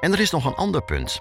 En 0.00 0.12
er 0.12 0.20
is 0.20 0.30
nog 0.30 0.44
een 0.44 0.54
ander 0.54 0.82
punt. 0.82 1.20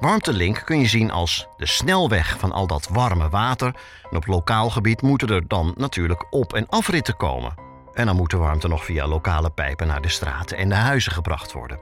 Warmtelink 0.00 0.62
kun 0.64 0.78
je 0.78 0.86
zien 0.86 1.10
als 1.10 1.46
de 1.56 1.66
snelweg 1.66 2.38
van 2.38 2.52
al 2.52 2.66
dat 2.66 2.88
warme 2.88 3.28
water. 3.28 3.74
En 4.10 4.16
op 4.16 4.26
lokaal 4.26 4.70
gebied 4.70 5.02
moeten 5.02 5.28
er 5.28 5.48
dan 5.48 5.74
natuurlijk 5.76 6.26
op- 6.30 6.54
en 6.54 6.68
afritten 6.68 7.16
komen. 7.16 7.69
En 7.94 8.06
dan 8.06 8.16
moet 8.16 8.30
de 8.30 8.36
warmte 8.36 8.68
nog 8.68 8.84
via 8.84 9.06
lokale 9.06 9.50
pijpen 9.50 9.86
naar 9.86 10.02
de 10.02 10.08
straten 10.08 10.56
en 10.56 10.68
de 10.68 10.74
huizen 10.74 11.12
gebracht 11.12 11.52
worden. 11.52 11.78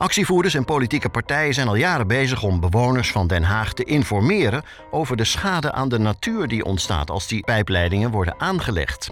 Actievoerders 0.00 0.54
en 0.54 0.64
politieke 0.64 1.08
partijen 1.08 1.54
zijn 1.54 1.68
al 1.68 1.74
jaren 1.74 2.06
bezig 2.06 2.42
om 2.42 2.60
bewoners 2.60 3.10
van 3.10 3.26
Den 3.26 3.42
Haag 3.42 3.72
te 3.72 3.84
informeren 3.84 4.64
over 4.90 5.16
de 5.16 5.24
schade 5.24 5.72
aan 5.72 5.88
de 5.88 5.98
natuur 5.98 6.48
die 6.48 6.64
ontstaat 6.64 7.10
als 7.10 7.26
die 7.26 7.44
pijpleidingen 7.44 8.10
worden 8.10 8.40
aangelegd. 8.40 9.10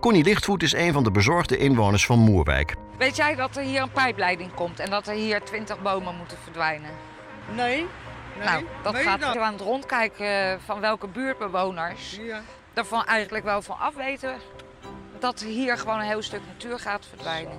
Connie 0.00 0.24
Lichtvoet 0.24 0.62
is 0.62 0.72
een 0.72 0.92
van 0.92 1.04
de 1.04 1.10
bezorgde 1.10 1.56
inwoners 1.56 2.06
van 2.06 2.18
Moerwijk. 2.18 2.74
Weet 2.98 3.16
jij 3.16 3.34
dat 3.34 3.56
er 3.56 3.62
hier 3.62 3.82
een 3.82 3.90
pijpleiding 3.90 4.54
komt 4.54 4.78
en 4.78 4.90
dat 4.90 5.06
er 5.06 5.14
hier 5.14 5.42
20 5.42 5.82
bomen 5.82 6.16
moeten 6.16 6.36
verdwijnen? 6.42 6.90
Nee. 7.54 7.76
nee. 7.76 7.86
Nou, 8.44 8.64
dat 8.82 8.96
gaat 8.96 9.20
dat? 9.20 9.36
aan 9.36 9.52
het 9.52 9.62
rondkijken 9.62 10.60
van 10.64 10.80
welke 10.80 11.06
buurtbewoners 11.06 12.18
ja. 12.20 12.42
daarvan 12.72 13.04
eigenlijk 13.04 13.44
wel 13.44 13.62
van 13.62 13.78
af 13.78 13.94
weten 13.94 14.34
dat 15.24 15.42
hier 15.42 15.78
gewoon 15.78 15.98
een 15.98 16.06
heel 16.06 16.22
stuk 16.22 16.40
natuur 16.46 16.78
gaat 16.78 17.06
verdwijnen. 17.08 17.58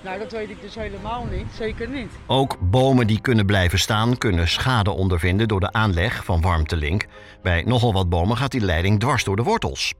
Nou, 0.00 0.18
dat 0.18 0.32
weet 0.32 0.50
ik 0.50 0.60
dus 0.60 0.74
helemaal 0.74 1.24
niet. 1.24 1.46
Zeker 1.56 1.88
niet. 1.88 2.10
Ook 2.26 2.56
bomen 2.60 3.06
die 3.06 3.20
kunnen 3.20 3.46
blijven 3.46 3.78
staan, 3.78 4.18
kunnen 4.18 4.48
schade 4.48 4.90
ondervinden 4.90 5.48
door 5.48 5.60
de 5.60 5.72
aanleg 5.72 6.24
van 6.24 6.40
warmtelink. 6.40 7.06
Bij 7.42 7.62
nogal 7.66 7.92
wat 7.92 8.08
bomen 8.08 8.36
gaat 8.36 8.50
die 8.50 8.60
leiding 8.60 9.00
dwars 9.00 9.24
door 9.24 9.36
de 9.36 9.42
wortels. 9.42 9.94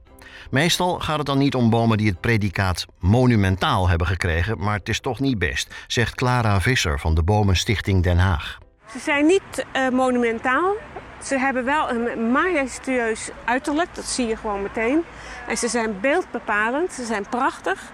Meestal 0.51 0.99
gaat 0.99 1.17
het 1.17 1.25
dan 1.25 1.37
niet 1.37 1.55
om 1.55 1.69
bomen 1.69 1.97
die 1.97 2.07
het 2.07 2.21
predicaat 2.21 2.85
monumentaal 2.99 3.89
hebben 3.89 4.07
gekregen, 4.07 4.59
maar 4.59 4.77
het 4.77 4.89
is 4.89 4.99
toch 4.99 5.19
niet 5.19 5.39
best, 5.39 5.73
zegt 5.87 6.15
Clara 6.15 6.61
Visser 6.61 6.99
van 6.99 7.15
de 7.15 7.23
Bomenstichting 7.23 8.03
Den 8.03 8.17
Haag. 8.17 8.57
Ze 8.91 8.99
zijn 8.99 9.25
niet 9.25 9.65
uh, 9.75 9.89
monumentaal, 9.89 10.75
ze 11.23 11.39
hebben 11.39 11.65
wel 11.65 11.89
een 11.89 12.31
majestueus 12.31 13.29
uiterlijk, 13.45 13.95
dat 13.95 14.05
zie 14.05 14.27
je 14.27 14.35
gewoon 14.35 14.61
meteen. 14.61 15.05
En 15.47 15.57
ze 15.57 15.67
zijn 15.67 15.99
beeldbepalend, 15.99 16.93
ze 16.93 17.05
zijn 17.05 17.25
prachtig. 17.29 17.91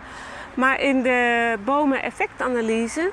Maar 0.54 0.80
in 0.80 1.02
de 1.02 1.54
bomen-effectanalyse 1.64 3.12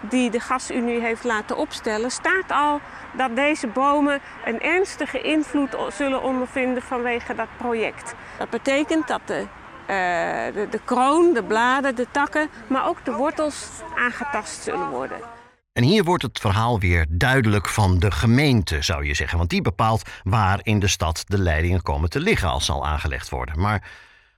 die 0.00 0.30
de 0.30 0.40
Gasunie 0.40 1.00
heeft 1.00 1.24
laten 1.24 1.56
opstellen, 1.56 2.10
staat 2.10 2.50
al 2.52 2.80
dat 3.12 3.36
deze 3.36 3.66
bomen 3.66 4.20
een 4.44 4.60
ernstige 4.60 5.20
invloed 5.20 5.76
zullen 5.92 6.22
ondervinden 6.22 6.82
vanwege 6.82 7.34
dat 7.34 7.48
project. 7.56 8.14
Dat 8.38 8.50
betekent 8.50 9.08
dat 9.08 9.20
de, 9.24 9.40
uh, 9.40 10.54
de, 10.54 10.66
de 10.70 10.80
kroon, 10.84 11.32
de 11.32 11.42
bladen, 11.42 11.94
de 11.94 12.06
takken, 12.10 12.48
maar 12.66 12.88
ook 12.88 13.04
de 13.04 13.12
wortels 13.12 13.68
aangetast 13.96 14.62
zullen 14.62 14.88
worden. 14.88 15.39
En 15.80 15.86
hier 15.86 16.04
wordt 16.04 16.22
het 16.22 16.38
verhaal 16.38 16.80
weer 16.80 17.06
duidelijk 17.08 17.68
van 17.68 17.98
de 17.98 18.10
gemeente, 18.10 18.82
zou 18.82 19.04
je 19.04 19.14
zeggen. 19.14 19.38
Want 19.38 19.50
die 19.50 19.62
bepaalt 19.62 20.02
waar 20.22 20.60
in 20.62 20.78
de 20.78 20.88
stad 20.88 21.24
de 21.26 21.38
leidingen 21.38 21.82
komen 21.82 22.10
te 22.10 22.20
liggen 22.20 22.48
als 22.48 22.64
ze 22.64 22.72
al 22.72 22.86
aangelegd 22.86 23.28
worden. 23.28 23.60
Maar 23.60 23.90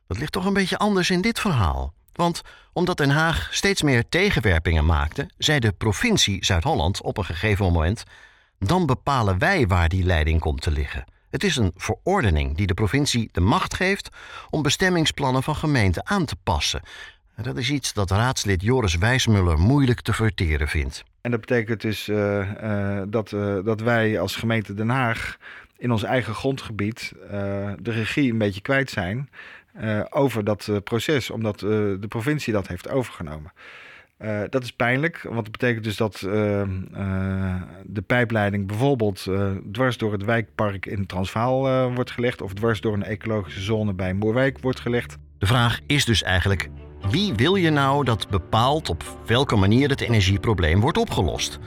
dat 0.06 0.18
ligt 0.18 0.32
toch 0.32 0.44
een 0.44 0.52
beetje 0.52 0.78
anders 0.78 1.10
in 1.10 1.20
dit 1.20 1.40
verhaal. 1.40 1.92
Want 2.12 2.42
omdat 2.72 2.96
Den 2.96 3.10
Haag 3.10 3.48
steeds 3.50 3.82
meer 3.82 4.08
tegenwerpingen 4.08 4.86
maakte, 4.86 5.30
zei 5.38 5.58
de 5.58 5.72
provincie 5.72 6.44
Zuid-Holland 6.44 7.00
op 7.00 7.18
een 7.18 7.24
gegeven 7.24 7.64
moment: 7.64 8.04
dan 8.58 8.86
bepalen 8.86 9.38
wij 9.38 9.66
waar 9.66 9.88
die 9.88 10.04
leiding 10.04 10.40
komt 10.40 10.60
te 10.60 10.70
liggen. 10.70 11.04
Het 11.30 11.44
is 11.44 11.56
een 11.56 11.72
verordening 11.76 12.56
die 12.56 12.66
de 12.66 12.74
provincie 12.74 13.28
de 13.32 13.40
macht 13.40 13.74
geeft 13.74 14.08
om 14.50 14.62
bestemmingsplannen 14.62 15.42
van 15.42 15.56
gemeenten 15.56 16.06
aan 16.06 16.24
te 16.24 16.36
passen. 16.42 16.82
Dat 17.36 17.56
is 17.56 17.70
iets 17.70 17.92
dat 17.92 18.10
raadslid 18.10 18.62
Joris 18.62 18.96
Wijsmuller 18.96 19.58
moeilijk 19.58 20.00
te 20.00 20.12
verteren 20.12 20.68
vindt. 20.68 21.04
En 21.22 21.30
dat 21.30 21.40
betekent 21.40 21.80
dus 21.80 22.08
uh, 22.08 23.02
dat, 23.08 23.32
uh, 23.32 23.64
dat 23.64 23.80
wij 23.80 24.20
als 24.20 24.36
gemeente 24.36 24.74
Den 24.74 24.88
Haag 24.88 25.38
in 25.76 25.90
ons 25.90 26.02
eigen 26.02 26.34
grondgebied 26.34 27.12
de 27.78 27.90
regie 27.90 28.32
een 28.32 28.38
beetje 28.38 28.60
kwijt 28.60 28.90
zijn 28.90 29.28
over 30.10 30.44
dat 30.44 30.70
proces, 30.84 31.30
omdat 31.30 31.58
de 31.58 32.06
provincie 32.08 32.52
dat 32.52 32.68
heeft 32.68 32.88
overgenomen. 32.88 33.52
dat 34.48 34.62
is 34.62 34.72
pijnlijk, 34.72 35.22
want 35.22 35.42
het 35.42 35.50
betekent 35.50 35.84
dus 35.84 35.96
dat 35.96 36.18
de 37.84 38.02
pijpleiding 38.06 38.66
bijvoorbeeld 38.66 39.26
dwars 39.72 39.98
door 39.98 40.12
het 40.12 40.24
wijkpark 40.24 40.86
in 40.86 41.06
Transvaal 41.06 41.90
wordt 41.92 42.10
gelegd, 42.10 42.42
of 42.42 42.54
dwars 42.54 42.80
door 42.80 42.94
een 42.94 43.04
ecologische 43.04 43.60
zone 43.60 43.92
bij 43.92 44.12
Moerwijk 44.14 44.58
wordt 44.60 44.80
gelegd. 44.80 45.18
De 45.38 45.46
vraag 45.46 45.80
is 45.86 46.04
dus 46.04 46.22
eigenlijk: 46.22 46.68
wie 47.10 47.34
wil 47.34 47.54
je 47.54 47.70
nou 47.70 48.04
dat 48.04 48.28
bepaalt 48.28 48.88
op 48.88 49.04
welke 49.26 49.56
manier 49.56 49.88
het 49.88 50.00
energieprobleem 50.00 50.80
wordt 50.80 50.98
opgelost? 50.98 51.58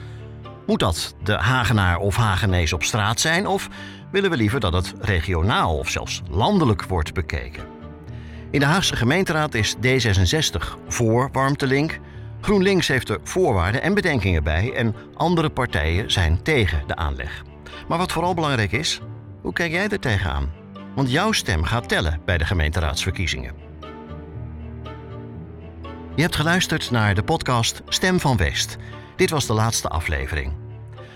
Moet 0.66 0.80
dat 0.80 1.14
de 1.22 1.32
Hagenaar 1.32 1.98
of 1.98 2.16
Hagenees 2.16 2.72
op 2.72 2.82
straat 2.82 3.20
zijn 3.20 3.46
of 3.46 3.68
willen 4.10 4.30
we 4.30 4.36
liever 4.36 4.60
dat 4.60 4.72
het 4.72 4.94
regionaal 5.00 5.78
of 5.78 5.88
zelfs 5.88 6.22
landelijk 6.30 6.84
wordt 6.84 7.14
bekeken? 7.14 7.64
In 8.50 8.60
de 8.60 8.66
Haagse 8.66 8.96
gemeenteraad 8.96 9.54
is 9.54 9.76
D66 9.76 10.78
voor 10.88 11.28
warmtelink. 11.32 11.98
GroenLinks 12.40 12.88
heeft 12.88 13.08
er 13.08 13.20
voorwaarden 13.22 13.82
en 13.82 13.94
bedenkingen 13.94 14.44
bij 14.44 14.72
en 14.72 14.94
andere 15.14 15.50
partijen 15.50 16.10
zijn 16.10 16.42
tegen 16.42 16.82
de 16.86 16.96
aanleg. 16.96 17.42
Maar 17.88 17.98
wat 17.98 18.12
vooral 18.12 18.34
belangrijk 18.34 18.72
is, 18.72 19.00
hoe 19.42 19.52
kijk 19.52 19.70
jij 19.70 19.88
er 19.88 20.00
tegenaan? 20.00 20.52
Want 20.94 21.10
jouw 21.10 21.32
stem 21.32 21.64
gaat 21.64 21.88
tellen 21.88 22.20
bij 22.24 22.38
de 22.38 22.44
gemeenteraadsverkiezingen. 22.44 23.65
Je 26.16 26.22
hebt 26.22 26.36
geluisterd 26.36 26.90
naar 26.90 27.14
de 27.14 27.22
podcast 27.22 27.82
Stem 27.88 28.20
van 28.20 28.36
West. 28.36 28.76
Dit 29.16 29.30
was 29.30 29.46
de 29.46 29.52
laatste 29.52 29.88
aflevering. 29.88 30.52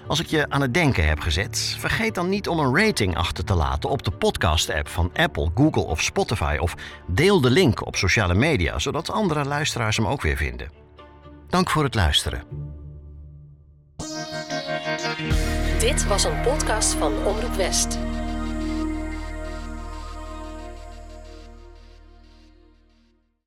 Als 0.06 0.20
ik 0.20 0.26
je 0.26 0.46
aan 0.50 0.60
het 0.60 0.74
denken 0.74 1.08
heb 1.08 1.20
gezet, 1.20 1.76
vergeet 1.78 2.14
dan 2.14 2.28
niet 2.28 2.48
om 2.48 2.58
een 2.58 2.76
rating 2.76 3.16
achter 3.16 3.44
te 3.44 3.54
laten 3.54 3.90
op 3.90 4.02
de 4.02 4.10
podcast-app 4.10 4.88
van 4.88 5.10
Apple, 5.14 5.50
Google 5.54 5.82
of 5.82 6.02
Spotify. 6.02 6.56
Of 6.60 6.74
deel 7.06 7.40
de 7.40 7.50
link 7.50 7.86
op 7.86 7.96
sociale 7.96 8.34
media, 8.34 8.78
zodat 8.78 9.10
andere 9.10 9.44
luisteraars 9.44 9.96
hem 9.96 10.06
ook 10.06 10.22
weer 10.22 10.36
vinden. 10.36 10.70
Dank 11.48 11.70
voor 11.70 11.84
het 11.84 11.94
luisteren. 11.94 12.42
Dit 15.78 16.06
was 16.06 16.24
een 16.24 16.40
podcast 16.40 16.92
van 16.92 17.12
Omroep 17.24 17.54
West. 17.54 17.98